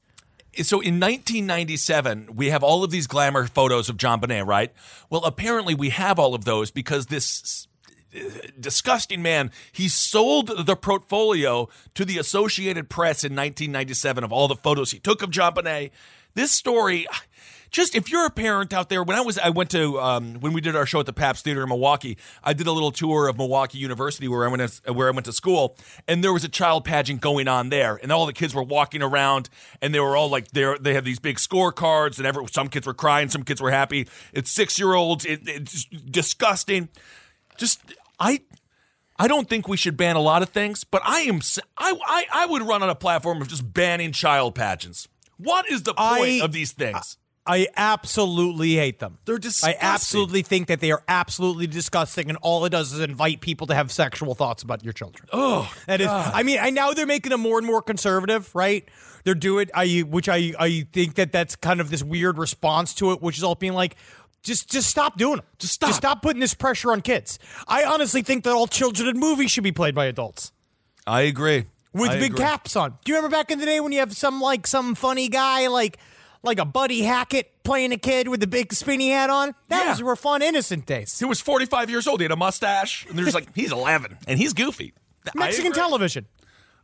[0.62, 4.74] so in 1997, we have all of these glamour photos of JonBenét, right?
[5.10, 7.68] Well, apparently we have all of those because this
[8.60, 14.55] disgusting man, he sold the portfolio to the Associated Press in 1997 of all the
[14.55, 15.91] photos he took of JonBenét.
[16.36, 17.07] This story,
[17.72, 20.53] just if you're a parent out there, when I was, I went to um, when
[20.53, 22.18] we did our show at the Pabst Theater in Milwaukee.
[22.43, 25.26] I did a little tour of Milwaukee University where I went to, where I went
[25.26, 25.76] to school,
[26.07, 29.01] and there was a child pageant going on there, and all the kids were walking
[29.01, 29.49] around,
[29.82, 32.86] and they were all like they they have these big scorecards, and every, some kids
[32.88, 34.07] were crying, some kids were happy.
[34.34, 35.26] It's six year olds.
[35.26, 36.89] It, it's disgusting.
[37.57, 37.82] Just
[38.20, 38.42] I.
[39.22, 41.42] I don't think we should ban a lot of things, but I am
[41.78, 45.10] I, I, I would run on a platform of just banning child pageants.
[45.38, 47.18] What is the point I- of these things?
[47.46, 49.18] I absolutely hate them.
[49.26, 49.80] They're disgusting.
[49.82, 53.66] I absolutely think that they are absolutely disgusting, and all it does is invite people
[53.68, 55.28] to have sexual thoughts about your children.
[55.34, 58.88] Oh, That is, I mean, I now they're making them more and more conservative, right?
[59.24, 63.12] They're doing, I, which I, I think that that's kind of this weird response to
[63.14, 63.96] it, which is all being like,
[64.44, 65.46] just, just stop doing them.
[65.60, 65.90] Just stop.
[65.90, 67.40] Just stop putting this pressure on kids.
[67.68, 70.52] I honestly think that all children in movies should be played by adults
[71.06, 71.66] I agree.
[71.94, 72.40] with I big agree.
[72.46, 72.92] caps on.
[73.04, 75.68] Do you remember back in the day when you have some like some funny guy
[75.68, 75.98] like
[76.42, 79.54] like a Buddy Hackett playing a kid with the big spinny hat on?
[79.68, 79.90] That Yeah.
[79.92, 81.20] was were fun innocent days.
[81.20, 82.22] He was 45 years old.
[82.22, 84.94] He had a mustache, and they're just like, he's 11, and he's goofy.
[85.28, 85.82] I Mexican agree.
[85.82, 86.26] television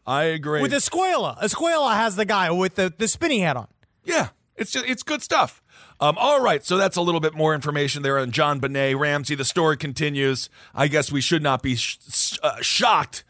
[0.05, 0.61] I agree.
[0.61, 1.39] with Escuela.
[1.41, 3.67] Escuela has the guy with the, the spinny hat on.
[4.03, 5.61] Yeah, it's just, it's good stuff.
[5.99, 9.35] Um, all right, so that's a little bit more information there on JonBenét Ramsey.
[9.35, 10.49] The story continues.
[10.73, 13.23] I guess we should not be sh- sh- uh, shocked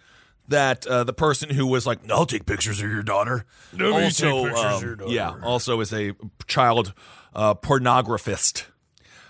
[0.47, 4.03] that uh, the person who was like, "I'll take pictures of your daughter," Let me
[4.05, 5.11] also, take pictures of um, your daughter.
[5.13, 6.13] yeah, also is a
[6.47, 6.93] child
[7.35, 8.65] uh, pornographist.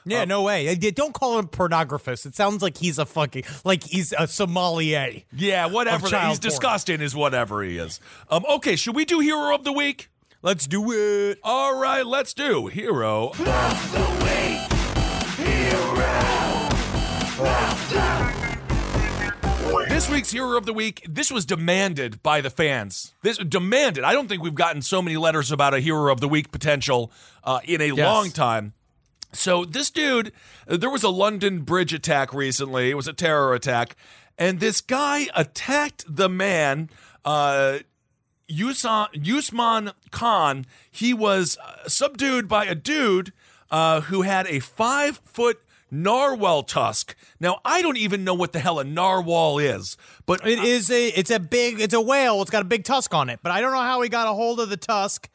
[0.07, 0.67] Yeah, no way.
[0.69, 2.25] Uh, Don't call him pornographist.
[2.27, 5.23] It sounds like he's a fucking like he's a sommelier.
[5.33, 6.07] Yeah, whatever.
[6.07, 6.49] Child He's porn.
[6.51, 7.99] disgusting, is whatever he is.
[8.29, 10.09] Um, okay, should we do hero of the week?
[10.41, 11.39] Let's do it.
[11.43, 13.31] All right, let's do hero.
[19.89, 23.13] This week's hero of the week, this was demanded by the fans.
[23.23, 24.03] This demanded.
[24.03, 27.11] I don't think we've gotten so many letters about a hero of the week potential
[27.43, 28.73] uh, in a long time.
[29.31, 30.31] So this dude,
[30.67, 32.89] there was a London Bridge attack recently.
[32.89, 33.95] It was a terror attack,
[34.37, 36.89] and this guy attacked the man.
[37.23, 37.79] Uh,
[38.49, 43.33] Yusan, Usman Khan, he was uh, subdued by a dude
[43.71, 45.59] uh, who had a five foot
[45.91, 47.15] narwhal tusk.
[47.39, 51.07] Now, I don't even know what the hell a narwhal is, but It is a
[51.09, 52.41] it's a big it's a whale.
[52.41, 54.33] It's got a big tusk on it, but I don't know how he got a
[54.33, 55.29] hold of the tusk.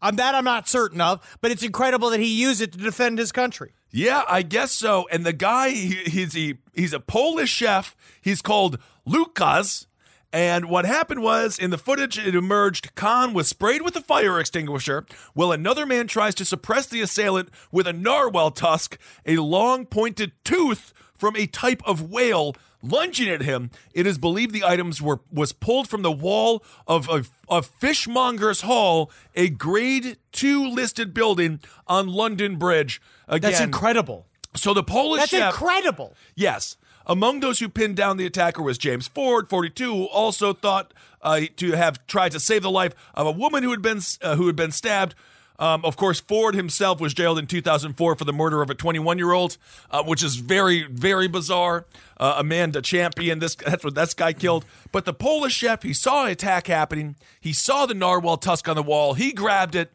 [0.00, 3.18] Um, that I'm not certain of, but it's incredible that he used it to defend
[3.18, 3.72] his country.
[3.92, 5.06] Yeah, I guess so.
[5.12, 7.94] And the guy, he, he's a he's a Polish chef.
[8.20, 9.86] He's called Lukas.
[10.32, 14.40] And what happened was, in the footage, it emerged Khan was sprayed with a fire
[14.40, 15.04] extinguisher,
[15.34, 20.32] while another man tries to suppress the assailant with a narwhal tusk, a long pointed
[20.42, 23.70] tooth from a type of whale lunging at him.
[23.94, 28.62] It is believed the items were was pulled from the wall of a, of Fishmonger's
[28.62, 33.00] Hall, a Grade Two listed building on London Bridge.
[33.28, 34.26] Again, That's incredible.
[34.56, 36.14] So the Polish That's chef, incredible.
[36.34, 36.76] Yes.
[37.06, 41.42] Among those who pinned down the attacker was James Ford, 42, who also thought uh,
[41.56, 44.46] to have tried to save the life of a woman who had been uh, who
[44.46, 45.14] had been stabbed.
[45.58, 49.18] Um, of course, Ford himself was jailed in 2004 for the murder of a 21
[49.18, 49.58] year old,
[49.90, 51.86] uh, which is very, very bizarre.
[52.18, 54.64] Uh, Amanda Champion, this that's what this guy killed.
[54.90, 57.16] But the Polish chef, he saw an attack happening.
[57.40, 59.14] He saw the narwhal tusk on the wall.
[59.14, 59.92] He grabbed it,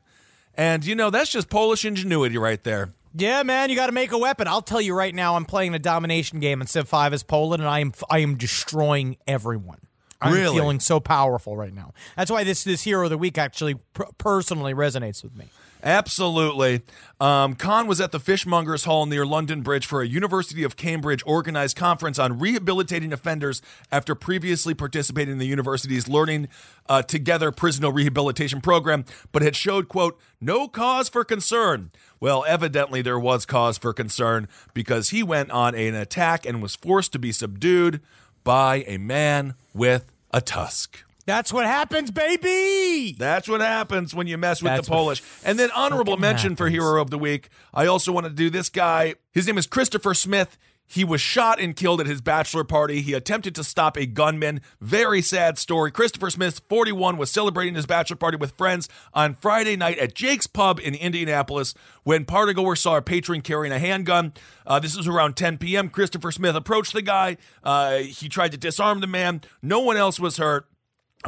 [0.56, 2.92] and you know that's just Polish ingenuity right there.
[3.20, 4.48] Yeah, man, you got to make a weapon.
[4.48, 7.62] I'll tell you right now, I'm playing a domination game in Civ 5 as Poland,
[7.64, 9.80] and I am I am destroying everyone.
[10.22, 10.56] I'm Really?
[10.58, 11.94] feeling so powerful right now.
[12.16, 15.46] That's why this this hero of the week actually per- personally resonates with me.
[15.84, 16.82] Absolutely.
[17.20, 21.24] Um, Khan was at the Fishmongers Hall near London Bridge for a University of Cambridge
[21.26, 23.62] organized conference on rehabilitating offenders
[23.92, 26.48] after previously participating in the university's Learning
[26.90, 31.92] uh, Together Prisoner Rehabilitation Program, but had showed, quote, no cause for concern.
[32.20, 36.76] Well, evidently there was cause for concern because he went on an attack and was
[36.76, 38.02] forced to be subdued
[38.44, 41.04] by a man with a tusk.
[41.28, 43.14] That's what happens, baby.
[43.20, 45.22] That's what happens when you mess with That's the Polish.
[45.44, 47.50] And then honorable mention for hero of the week.
[47.74, 49.16] I also want to do this guy.
[49.34, 50.58] His name is Christopher Smith.
[50.86, 53.02] He was shot and killed at his bachelor party.
[53.02, 54.62] He attempted to stop a gunman.
[54.80, 55.92] Very sad story.
[55.92, 60.48] Christopher Smith, 41, was celebrating his bachelor party with friends on Friday night at Jake's
[60.48, 61.74] Pub in Indianapolis
[62.04, 64.32] when partygoers saw a patron carrying a handgun.
[64.66, 65.90] Uh, this was around 10 p.m.
[65.90, 67.36] Christopher Smith approached the guy.
[67.66, 69.42] Uh, he tried to disarm the man.
[69.62, 70.68] No one else was hurt.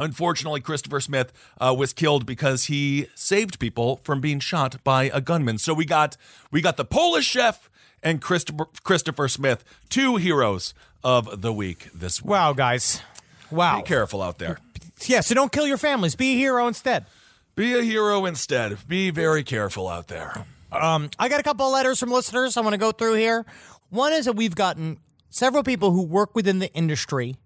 [0.00, 5.20] Unfortunately, Christopher Smith uh, was killed because he saved people from being shot by a
[5.20, 5.58] gunman.
[5.58, 6.16] So we got
[6.50, 7.68] we got the Polish chef
[8.02, 10.72] and Christopher Christopher Smith, two heroes
[11.04, 12.30] of the week this week.
[12.30, 13.02] Wow, guys.
[13.50, 13.80] Wow.
[13.80, 14.58] Be careful out there.
[15.06, 16.14] Yeah, so don't kill your families.
[16.14, 17.06] Be a hero instead.
[17.54, 18.78] Be a hero instead.
[18.88, 20.46] Be very careful out there.
[20.72, 23.44] Um, I got a couple of letters from listeners I want to go through here.
[23.90, 24.98] One is that we've gotten
[25.30, 27.36] several people who work within the industry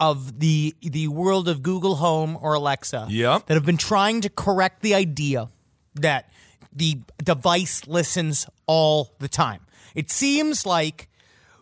[0.00, 3.46] of the the world of Google Home or Alexa Yep.
[3.46, 5.48] that have been trying to correct the idea
[5.94, 6.30] that
[6.72, 9.60] the device listens all the time.
[9.94, 11.08] It seems like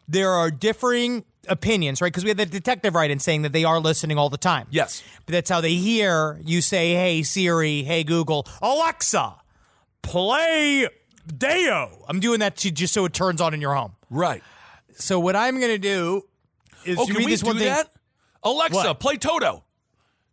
[0.09, 2.09] there are differing opinions, right?
[2.13, 4.67] Because we had the detective right in saying that they are listening all the time.
[4.71, 5.03] Yes.
[5.25, 9.37] But that's how they hear you say, hey, Siri, hey, Google, Alexa,
[10.03, 10.89] play
[11.37, 12.05] Deo.
[12.09, 13.93] I'm doing that to just so it turns on in your home.
[14.11, 14.43] Right.
[14.97, 16.23] So what I'm going to do
[16.85, 17.67] is Oh, can read we this do one thing.
[17.69, 17.91] that?
[18.47, 19.01] Alexa, What?
[19.01, 19.65] play Toto.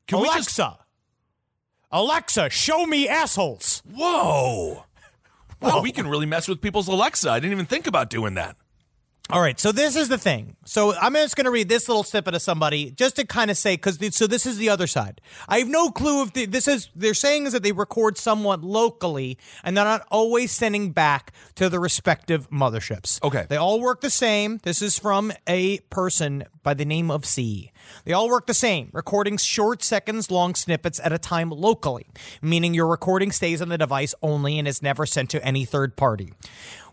[0.07, 0.79] Can we Alexa, just
[1.91, 3.81] Alexa, show me assholes.
[3.89, 4.85] Whoa.
[5.61, 7.29] Wow, we can really mess with people's Alexa.
[7.29, 8.57] I didn't even think about doing that.
[9.29, 10.57] All right, so this is the thing.
[10.65, 13.55] So I'm just going to read this little snippet of somebody just to kind of
[13.55, 15.21] say because so this is the other side.
[15.47, 18.65] I have no clue if the, this is they're saying is that they record somewhat
[18.65, 23.23] locally and they're not always sending back to the respective motherships.
[23.23, 23.45] Okay.
[23.47, 24.59] they all work the same.
[24.63, 27.71] This is from a person by the name of C.
[28.03, 32.07] They all work the same, recording short seconds long snippets at a time locally,
[32.41, 35.95] meaning your recording stays on the device only and is never sent to any third
[35.95, 36.33] party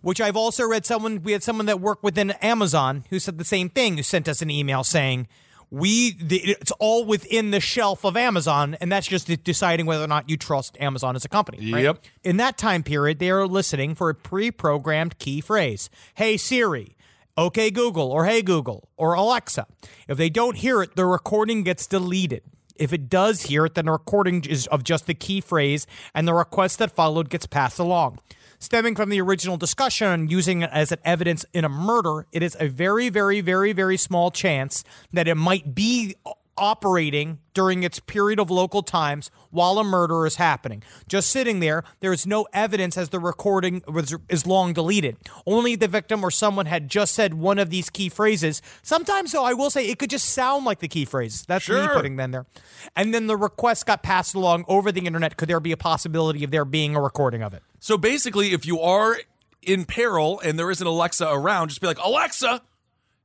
[0.02, 3.44] which I've also read someone we had someone that worked within Amazon who said the
[3.44, 5.28] same thing who sent us an email saying
[5.70, 10.08] we the, it's all within the shelf of Amazon and that's just deciding whether or
[10.08, 11.84] not you trust Amazon as a company right?
[11.84, 12.04] Yep.
[12.24, 16.96] in that time period they are listening for a pre-programmed key phrase hey Siri
[17.38, 19.66] okay Google or hey Google or Alexa
[20.08, 22.42] if they don't hear it the recording gets deleted
[22.80, 26.26] If it does hear it, then the recording is of just the key phrase and
[26.26, 28.20] the request that followed gets passed along.
[28.62, 32.42] Stemming from the original discussion on using it as an evidence in a murder, it
[32.42, 34.84] is a very, very, very, very small chance
[35.14, 36.14] that it might be
[36.60, 40.82] operating during its period of local times while a murder is happening.
[41.08, 45.16] Just sitting there, there is no evidence as the recording was, is long deleted.
[45.46, 48.62] Only the victim or someone had just said one of these key phrases.
[48.82, 51.44] Sometimes, though, I will say it could just sound like the key phrase.
[51.48, 52.46] That's me putting them there.
[52.94, 55.36] And then the request got passed along over the internet.
[55.36, 57.62] Could there be a possibility of there being a recording of it?
[57.80, 59.16] So basically, if you are
[59.62, 62.62] in peril and there isn't Alexa around, just be like Alexa,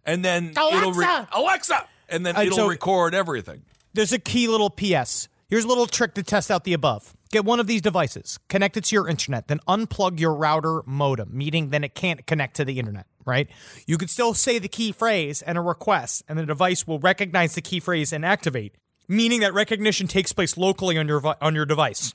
[0.06, 1.88] and then it'll re- Alexa!
[2.10, 3.64] And then it'll so- record everything.
[3.94, 5.30] There's a key little PS.
[5.48, 7.16] Here's a little trick to test out the above.
[7.32, 11.30] Get one of these devices, connect it to your internet, then unplug your router modem,
[11.32, 13.50] meaning then it can't connect to the internet, right?
[13.86, 17.56] You could still say the key phrase and a request, and the device will recognize
[17.56, 18.76] the key phrase and activate,
[19.08, 22.14] meaning that recognition takes place locally on your on your device.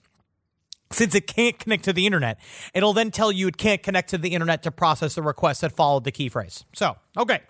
[0.93, 2.41] Since it can't connect to the internet,
[2.75, 5.73] it'll then tell you it can't connect to the internet to process the request that
[5.73, 6.65] followed the key phrase.
[6.73, 7.41] So, okay.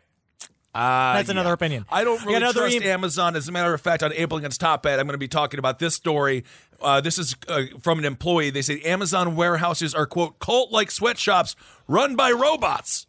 [0.74, 1.84] Uh, That's another opinion.
[1.90, 3.34] I don't really trust e- Amazon.
[3.34, 5.58] As a matter of fact, on Able Against Top Ed, I'm going to be talking
[5.58, 6.44] about this story.
[6.80, 8.50] Uh, this is uh, from an employee.
[8.50, 11.56] They say Amazon warehouses are, quote, cult like sweatshops
[11.88, 13.06] run by robots.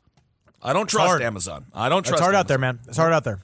[0.64, 1.22] I don't trust hard.
[1.22, 1.66] Amazon.
[1.74, 2.80] I don't trust It's hard out there, man.
[2.88, 3.40] It's hard out there.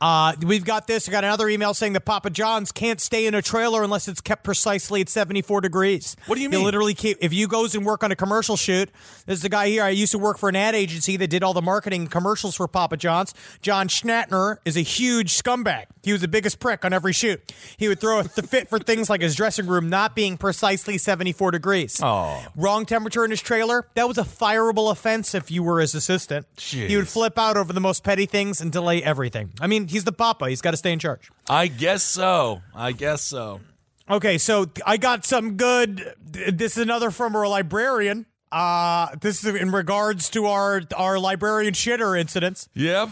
[0.00, 1.08] Uh, we've got this.
[1.08, 4.20] I got another email saying that Papa John's can't stay in a trailer unless it's
[4.22, 6.16] kept precisely at 74 degrees.
[6.26, 6.64] What do you They mean?
[6.64, 8.88] literally keep, if you goes and work on a commercial shoot,
[9.26, 9.82] there's a guy here.
[9.84, 12.66] I used to work for an ad agency that did all the marketing commercials for
[12.66, 13.34] Papa John's.
[13.60, 15.84] John Schnatter is a huge scumbag.
[16.02, 17.52] He was the biggest prick on every shoot.
[17.76, 20.96] He would throw a th- fit for things like his dressing room not being precisely
[20.96, 22.00] 74 degrees.
[22.02, 22.42] Oh.
[22.56, 23.86] Wrong temperature in his trailer.
[23.94, 26.46] That was a fireable offense if you were his assistant.
[26.56, 29.50] He would flip out over the most petty things and delay everything.
[29.60, 30.48] I mean, he's the papa.
[30.48, 31.30] He's got to stay in charge.
[31.48, 32.62] I guess so.
[32.74, 33.60] I guess so.
[34.08, 36.14] Okay, so I got some good.
[36.20, 38.26] This is another from our librarian.
[38.50, 42.68] Uh, this is in regards to our our librarian shitter incidents.
[42.74, 43.10] Yep.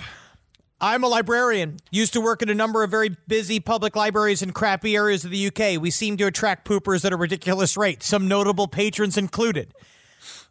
[0.81, 1.79] I'm a librarian.
[1.91, 5.33] Used to work in a number of very busy public libraries in crappy areas of
[5.33, 5.81] the UK.
[5.81, 9.75] We seem to attract poopers at a ridiculous rate, some notable patrons included.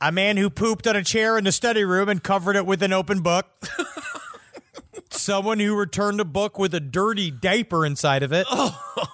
[0.01, 2.83] A man who pooped on a chair in the study room and covered it with
[2.83, 3.47] an open book.
[5.09, 8.47] Someone who returned a book with a dirty diaper inside of it.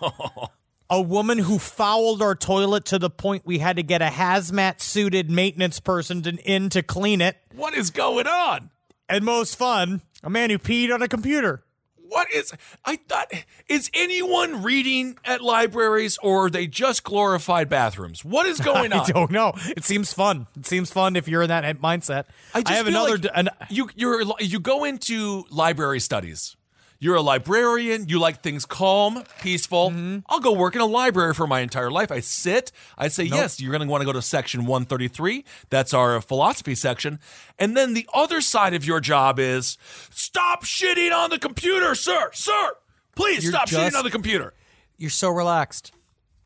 [0.05, 0.47] Oh.
[0.89, 4.79] A woman who fouled our toilet to the point we had to get a hazmat
[4.79, 7.37] suited maintenance person to, in to clean it.
[7.55, 8.69] What is going on?
[9.09, 11.63] And most fun, a man who peed on a computer.
[12.07, 12.53] What is
[12.85, 13.31] I thought
[13.67, 18.23] is anyone reading at libraries or are they just glorified bathrooms?
[18.23, 18.99] What is going on?
[19.01, 19.53] I don't know.
[19.75, 20.47] It seems fun.
[20.55, 22.25] It seems fun if you're in that mindset.
[22.53, 23.11] I just have another.
[23.13, 26.55] like d- an, you you're you go into library studies.
[27.03, 28.07] You're a librarian.
[28.07, 29.89] You like things calm, peaceful.
[29.89, 30.19] Mm-hmm.
[30.29, 32.13] I'll go work in a library for my entire life.
[32.13, 32.71] I sit.
[32.97, 33.59] I say yes.
[33.59, 35.43] You're going to want to go to section 133.
[35.69, 37.19] That's our philosophy section.
[37.59, 39.77] And then the other side of your job is
[40.11, 42.71] stop shitting on the computer, sir, sir.
[43.17, 44.53] Please You're stop shitting on the computer.
[44.97, 45.91] you're so relaxed.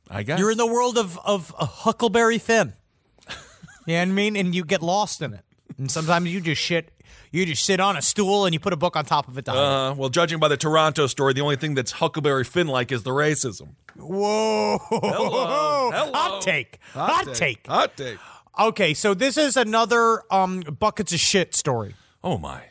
[0.09, 2.73] I guess You're in the world of of a Huckleberry Finn.
[3.29, 3.35] you
[3.93, 4.35] know what I mean?
[4.35, 5.45] And you get lost in it.
[5.77, 6.89] And sometimes you just shit.
[7.31, 9.45] You just sit on a stool and you put a book on top of it.
[9.45, 9.89] To hide.
[9.89, 13.03] Uh, well, judging by the Toronto story, the only thing that's Huckleberry Finn like is
[13.03, 13.75] the racism.
[13.95, 14.77] Whoa!
[14.89, 15.91] Hello.
[15.91, 16.11] Hello.
[16.13, 16.79] Hot take.
[16.93, 17.67] Hot, take.
[17.67, 18.17] Hot take.
[18.59, 21.95] Okay, so this is another um buckets of shit story.
[22.23, 22.63] Oh my.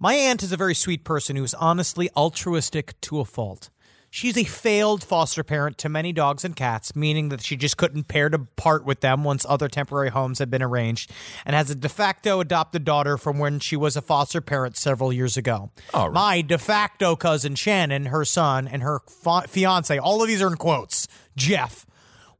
[0.00, 3.68] My aunt is a very sweet person who is honestly altruistic to a fault.
[4.10, 8.08] She's a failed foster parent to many dogs and cats, meaning that she just couldn't
[8.08, 11.10] pair to part with them once other temporary homes had been arranged,
[11.44, 15.12] and has a de facto adopted daughter from when she was a foster parent several
[15.12, 15.70] years ago.
[15.92, 16.12] Right.
[16.12, 20.48] My de facto cousin Shannon, her son, and her fa- fiance, all of these are
[20.48, 21.06] in quotes,
[21.36, 21.84] Jeff,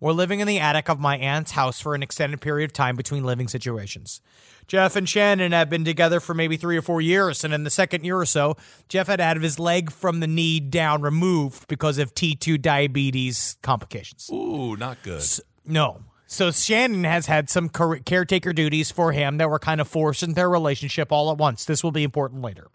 [0.00, 2.96] were living in the attic of my aunt's house for an extended period of time
[2.96, 4.20] between living situations.
[4.68, 7.70] Jeff and Shannon have been together for maybe three or four years, and in the
[7.70, 8.56] second year or so,
[8.88, 14.28] Jeff had had his leg from the knee down removed because of T2 diabetes complications.
[14.30, 15.24] Ooh, not good.
[15.64, 16.02] No.
[16.26, 20.34] So Shannon has had some caretaker duties for him that were kind of forced in
[20.34, 21.64] their relationship all at once.
[21.64, 22.68] This will be important later.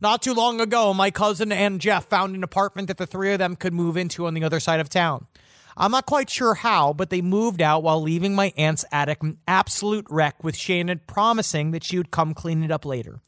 [0.00, 3.38] Not too long ago, my cousin and Jeff found an apartment that the three of
[3.38, 5.28] them could move into on the other side of town.
[5.76, 9.38] I'm not quite sure how, but they moved out while leaving my aunt's attic an
[9.48, 13.20] absolute wreck with Shannon promising that she would come clean it up later.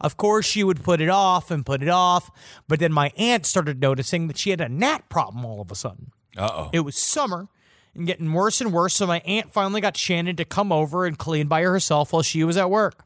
[0.00, 2.30] Of course, she would put it off and put it off,
[2.68, 5.74] but then my aunt started noticing that she had a gnat problem all of a
[5.74, 6.12] sudden.
[6.36, 6.70] Uh oh.
[6.72, 7.48] It was summer
[7.94, 11.18] and getting worse and worse, so my aunt finally got Shannon to come over and
[11.18, 13.04] clean by herself while she was at work.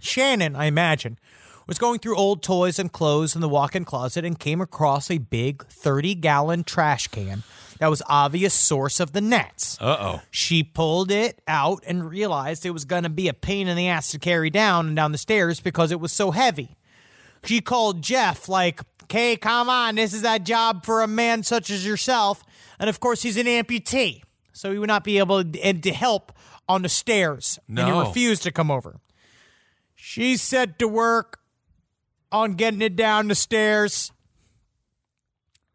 [0.00, 1.18] Shannon, I imagine,
[1.66, 5.18] was going through old toys and clothes in the walk-in closet and came across a
[5.18, 7.42] big 30-gallon trash can
[7.78, 9.78] that was obvious source of the nets.
[9.80, 10.22] Uh-oh.
[10.30, 13.88] She pulled it out and realized it was going to be a pain in the
[13.88, 16.76] ass to carry down and down the stairs because it was so heavy.
[17.44, 21.70] She called Jeff like, "Okay, come on, this is that job for a man such
[21.70, 22.42] as yourself."
[22.78, 24.22] And of course, he's an amputee,
[24.52, 26.32] so he would not be able to, to help
[26.68, 27.58] on the stairs.
[27.68, 29.00] And he refused to come over.
[29.94, 31.38] She set to work
[32.32, 34.10] on getting it down the stairs.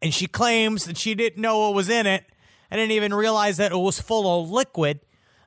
[0.02, 2.24] And she claims that she didn't know what was in it
[2.70, 5.00] and didn't even realize that it was full of liquid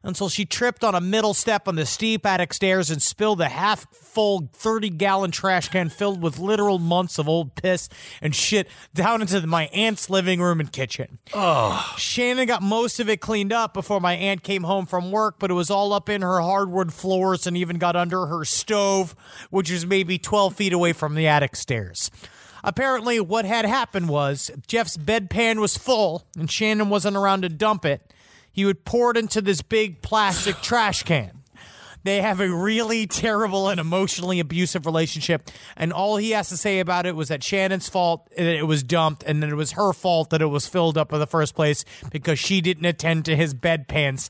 [0.06, 3.50] until she tripped on a middle step on the steep attic stairs and spilled a
[3.50, 7.90] half full 30 gallon trash can filled with literal months of old piss
[8.22, 11.18] and shit down into my aunt's living room and kitchen.
[11.34, 11.96] Oh.
[11.98, 15.50] Shannon got most of it cleaned up before my aunt came home from work, but
[15.50, 19.16] it was all up in her hardwood floors and even got under her stove,
[19.50, 22.12] which is maybe 12 feet away from the attic stairs.
[22.66, 27.86] Apparently, what had happened was Jeff's bedpan was full and Shannon wasn't around to dump
[27.86, 28.12] it.
[28.52, 31.44] He would pour it into this big plastic trash can.
[32.04, 36.80] They have a really terrible and emotionally abusive relationship, and all he has to say
[36.80, 39.92] about it was that Shannon's fault that it was dumped, and that it was her
[39.92, 43.36] fault that it was filled up in the first place because she didn't attend to
[43.36, 44.30] his bedpans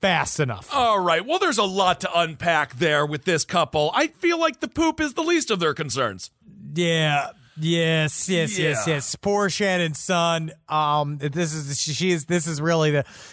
[0.00, 0.74] fast enough.
[0.74, 1.24] All right.
[1.24, 3.90] Well, there's a lot to unpack there with this couple.
[3.94, 6.30] I feel like the poop is the least of their concerns.
[6.74, 7.32] Yeah.
[7.58, 8.94] Yes, yes, yes, Yeah.
[8.94, 9.14] yes.
[9.16, 10.52] Poor Shannon's son.
[10.68, 12.90] Um, this is she is this is really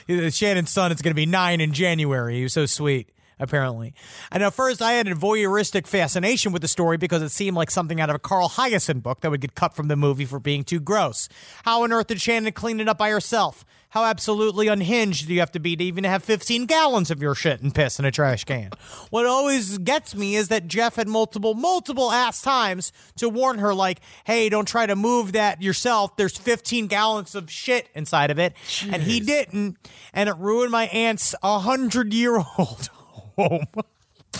[0.07, 0.91] the Shannon's son.
[0.91, 2.35] is going to be nine in January.
[2.37, 3.09] He was so sweet.
[3.41, 3.93] Apparently,
[4.33, 7.71] and at first I had a voyeuristic fascination with the story because it seemed like
[7.71, 10.41] something out of a Carl Hiaasen book that would get cut from the movie for
[10.41, 11.29] being too gross.
[11.63, 13.63] How on earth did Shannon clean it up by herself?
[13.91, 17.33] How absolutely unhinged do you have to be to even have 15 gallons of your
[17.33, 18.69] shit and piss in a trash can?
[19.09, 23.73] What always gets me is that Jeff had multiple, multiple ass times to warn her,
[23.73, 26.15] like, hey, don't try to move that yourself.
[26.17, 28.53] There's 15 gallons of shit inside of it.
[28.91, 29.77] And he didn't.
[30.13, 32.89] And it ruined my aunt's 100 year old
[33.37, 33.65] home.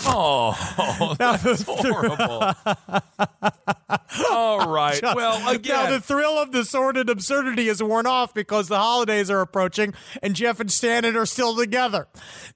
[0.06, 2.54] Oh, that's horrible.
[4.30, 5.00] All right.
[5.02, 9.30] Well, Now, again, the thrill of the sordid absurdity is worn off because the holidays
[9.30, 12.06] are approaching and Jeff and Shannon are still together.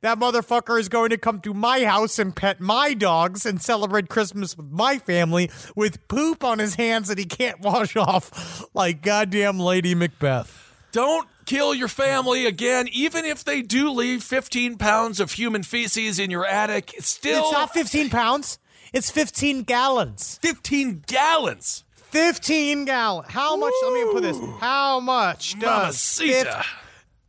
[0.00, 4.08] That motherfucker is going to come to my house and pet my dogs and celebrate
[4.08, 9.02] Christmas with my family with poop on his hands that he can't wash off like
[9.02, 10.63] goddamn Lady Macbeth.
[10.94, 16.20] Don't kill your family again, even if they do leave 15 pounds of human feces
[16.20, 16.94] in your attic.
[16.94, 18.60] It's still It's not 15 pounds,
[18.92, 20.38] it's 15 gallons.
[20.40, 21.82] 15 gallons.
[21.96, 23.26] 15 gallons.
[23.28, 23.72] How much?
[23.82, 24.38] Let me put this.
[24.60, 26.64] How much does Mamacita.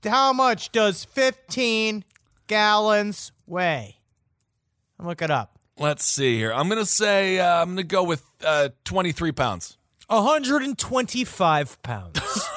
[0.06, 2.04] How much does 15
[2.46, 3.98] gallons weigh?
[5.00, 5.58] Look it up.
[5.80, 6.54] Let's see here.
[6.54, 9.80] I'm going to say, uh, I'm going to go with uh, 23 pounds.
[10.08, 12.48] 125 pounds.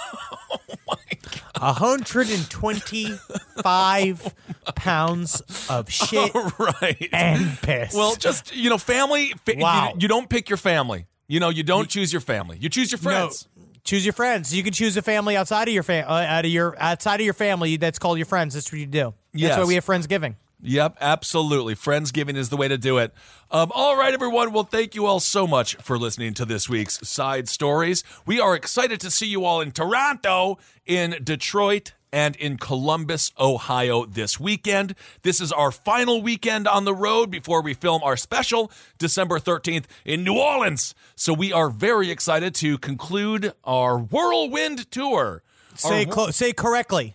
[1.61, 4.35] oh 125
[4.75, 7.09] pounds of shit right.
[7.13, 7.95] and piss.
[7.95, 9.95] Well, just, you know, family, fa- you- Wow.
[9.99, 11.07] you, don't pick your family.
[11.27, 12.59] You know, you don't choose your family.
[12.61, 13.49] You choose your friends.
[13.57, 14.55] No, choose your friends.
[14.55, 17.25] You can choose a family outside of your fam- uh, out of your outside of
[17.25, 18.55] your family that's called your friends.
[18.55, 19.13] That's what you do.
[19.35, 19.51] Yes.
[19.51, 20.37] That's why we have Friendsgiving.
[20.61, 21.75] Yep, absolutely.
[21.77, 23.13] Friendsgiving is the way to do it.
[23.51, 24.53] Um, all right, everyone.
[24.53, 28.03] Well, thank you all so much for listening to this week's Side Stories.
[28.27, 34.05] We are excited to see you all in Toronto, in Detroit, and in Columbus, Ohio
[34.07, 34.95] this weekend.
[35.23, 39.85] This is our final weekend on the road before we film our special December 13th
[40.05, 40.95] in New Orleans.
[41.15, 45.43] So we are very excited to conclude our whirlwind tour.
[45.75, 47.15] Say Our- clo- say correctly.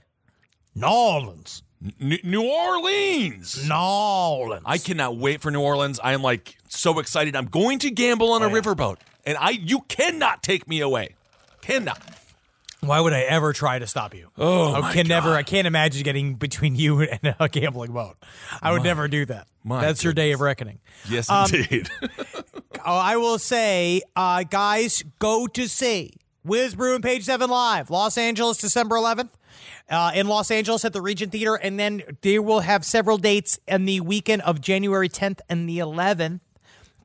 [0.76, 1.63] New Orleans.
[2.02, 3.68] N- New Orleans.
[3.68, 4.64] New Orleans.
[4.66, 6.00] I cannot wait for New Orleans.
[6.04, 7.36] I am like so excited.
[7.36, 11.16] I'm going to gamble on a riverboat, and I you cannot take me away.
[11.62, 12.02] Cannot.
[12.82, 14.30] Why would I ever try to stop you?
[14.38, 15.34] Oh, I my can never.
[15.36, 18.18] I can't imagine getting between you and a gambling boat.
[18.62, 19.48] I would never do that.
[19.64, 20.80] my That's your day of reckoning.
[21.10, 21.90] Yes, Um, indeed.
[22.86, 26.12] Oh, I will say, uh, guys, go to see
[26.44, 29.30] Wiz Brew and Page Seven Live, Los Angeles, December 11th.
[29.90, 33.60] Uh, in Los Angeles at the Regent Theater, and then they will have several dates
[33.68, 36.40] in the weekend of January 10th and the 11th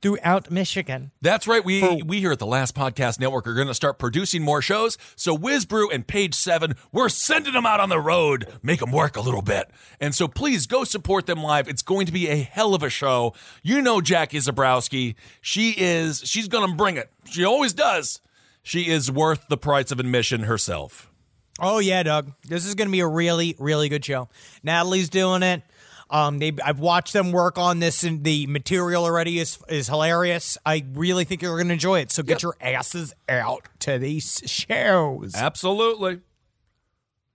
[0.00, 1.10] throughout Michigan.
[1.20, 1.64] That's right.
[1.64, 4.98] We we here at the Last Podcast Network are going to start producing more shows.
[5.16, 9.16] So Whizbrew and Page Seven, we're sending them out on the road, make them work
[9.16, 9.70] a little bit.
[10.00, 11.68] And so please go support them live.
[11.68, 13.34] It's going to be a hell of a show.
[13.62, 15.14] You know Jackie Zebrowski.
[15.40, 16.22] She is.
[16.24, 17.10] She's going to bring it.
[17.24, 18.20] She always does.
[18.62, 21.10] She is worth the price of admission herself.
[21.58, 22.32] Oh yeah, Doug.
[22.44, 24.28] This is going to be a really, really good show.
[24.62, 25.62] Natalie's doing it.
[26.10, 30.56] Um, they I've watched them work on this, and the material already is is hilarious.
[30.64, 32.10] I really think you're going to enjoy it.
[32.10, 35.34] So get your asses out to these shows.
[35.34, 36.20] Absolutely.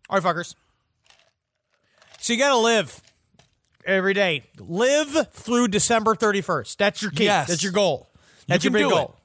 [0.10, 0.56] All right, fuckers.
[2.20, 3.02] So you got to live
[3.86, 4.44] every day.
[4.58, 6.78] Live through December 31st.
[6.78, 7.26] That's your key.
[7.26, 7.50] Yes.
[7.50, 8.08] That's your goal.
[8.48, 9.16] That's You your big goal.
[9.18, 9.23] it.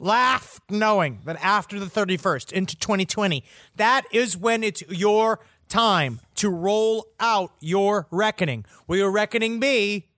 [0.00, 3.44] Laugh knowing that after the 31st into 2020,
[3.76, 8.64] that is when it's your time to roll out your reckoning.
[8.86, 10.08] Will your reckoning be?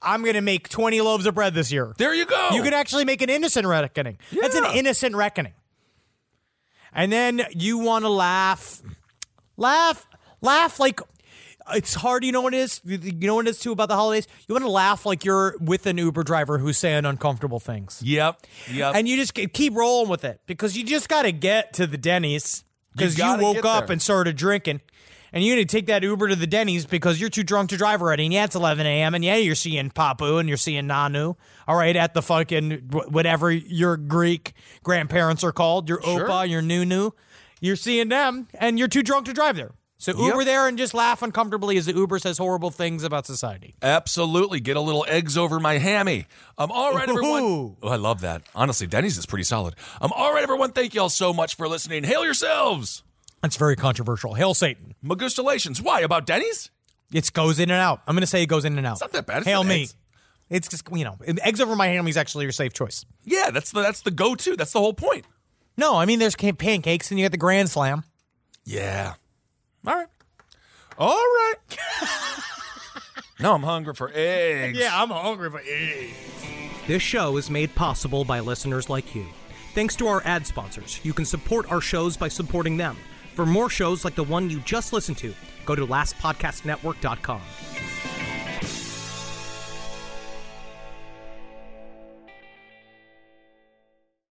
[0.00, 1.92] I'm going to make 20 loaves of bread this year.
[1.98, 2.50] There you go.
[2.52, 4.18] You can actually make an innocent reckoning.
[4.32, 5.52] That's an innocent reckoning.
[6.92, 8.82] And then you want to laugh.
[9.56, 10.06] Laugh.
[10.40, 11.00] Laugh like
[11.74, 12.24] it's hard.
[12.24, 12.80] You know what it is?
[12.84, 14.26] You you know what it is too about the holidays?
[14.48, 18.00] You want to laugh like you're with an Uber driver who's saying uncomfortable things.
[18.04, 18.46] Yep.
[18.70, 18.94] Yep.
[18.94, 21.98] And you just keep rolling with it because you just got to get to the
[21.98, 24.80] Denny's because you, gotta woke up and started drinking.
[25.34, 27.78] And you need to take that Uber to the Denny's because you're too drunk to
[27.78, 28.24] drive already.
[28.24, 29.14] And yeah, it's 11 a.m.
[29.14, 31.36] And yeah, you're seeing Papu and you're seeing Nanu.
[31.66, 34.52] All right, at the fucking whatever your Greek
[34.82, 37.12] grandparents are called, your Opa, your Nunu.
[37.60, 39.72] You're seeing them and you're too drunk to drive there.
[40.02, 43.76] So Uber there and just laugh uncomfortably as the Uber says horrible things about society.
[43.80, 44.58] Absolutely.
[44.58, 46.26] Get a little eggs over my hammy.
[46.58, 47.42] Um, all right, everyone.
[47.44, 47.76] Ooh.
[47.84, 48.42] Oh, I love that.
[48.52, 49.76] Honestly, Denny's is pretty solid.
[50.00, 50.72] Um, all right, everyone.
[50.72, 52.02] Thank y'all so much for listening.
[52.02, 53.04] Hail yourselves.
[53.42, 54.34] That's very controversial.
[54.34, 54.96] Hail Satan.
[55.04, 55.80] Magustalations.
[55.80, 56.00] Why?
[56.00, 56.72] About Denny's?
[57.12, 58.02] It goes in and out.
[58.08, 58.94] I'm going to say it goes in and out.
[58.94, 59.38] It's not that bad.
[59.38, 59.82] It's Hail me.
[59.82, 59.94] eggs.
[60.50, 63.06] It's just, you know, eggs over my hammy is actually your safe choice.
[63.22, 64.56] Yeah, that's the that's the go-to.
[64.56, 65.26] That's the whole point.
[65.76, 68.02] No, I mean, there's pancakes and you got the Grand Slam.
[68.64, 69.14] Yeah.
[69.86, 70.06] All right.
[70.98, 71.54] All right.
[73.40, 74.78] no, I'm hungry for eggs.
[74.78, 76.16] Yeah, I'm hungry for eggs.
[76.86, 79.26] This show is made possible by listeners like you.
[79.74, 82.96] Thanks to our ad sponsors, you can support our shows by supporting them.
[83.34, 85.34] For more shows like the one you just listened to,
[85.64, 87.40] go to lastpodcastnetwork.com.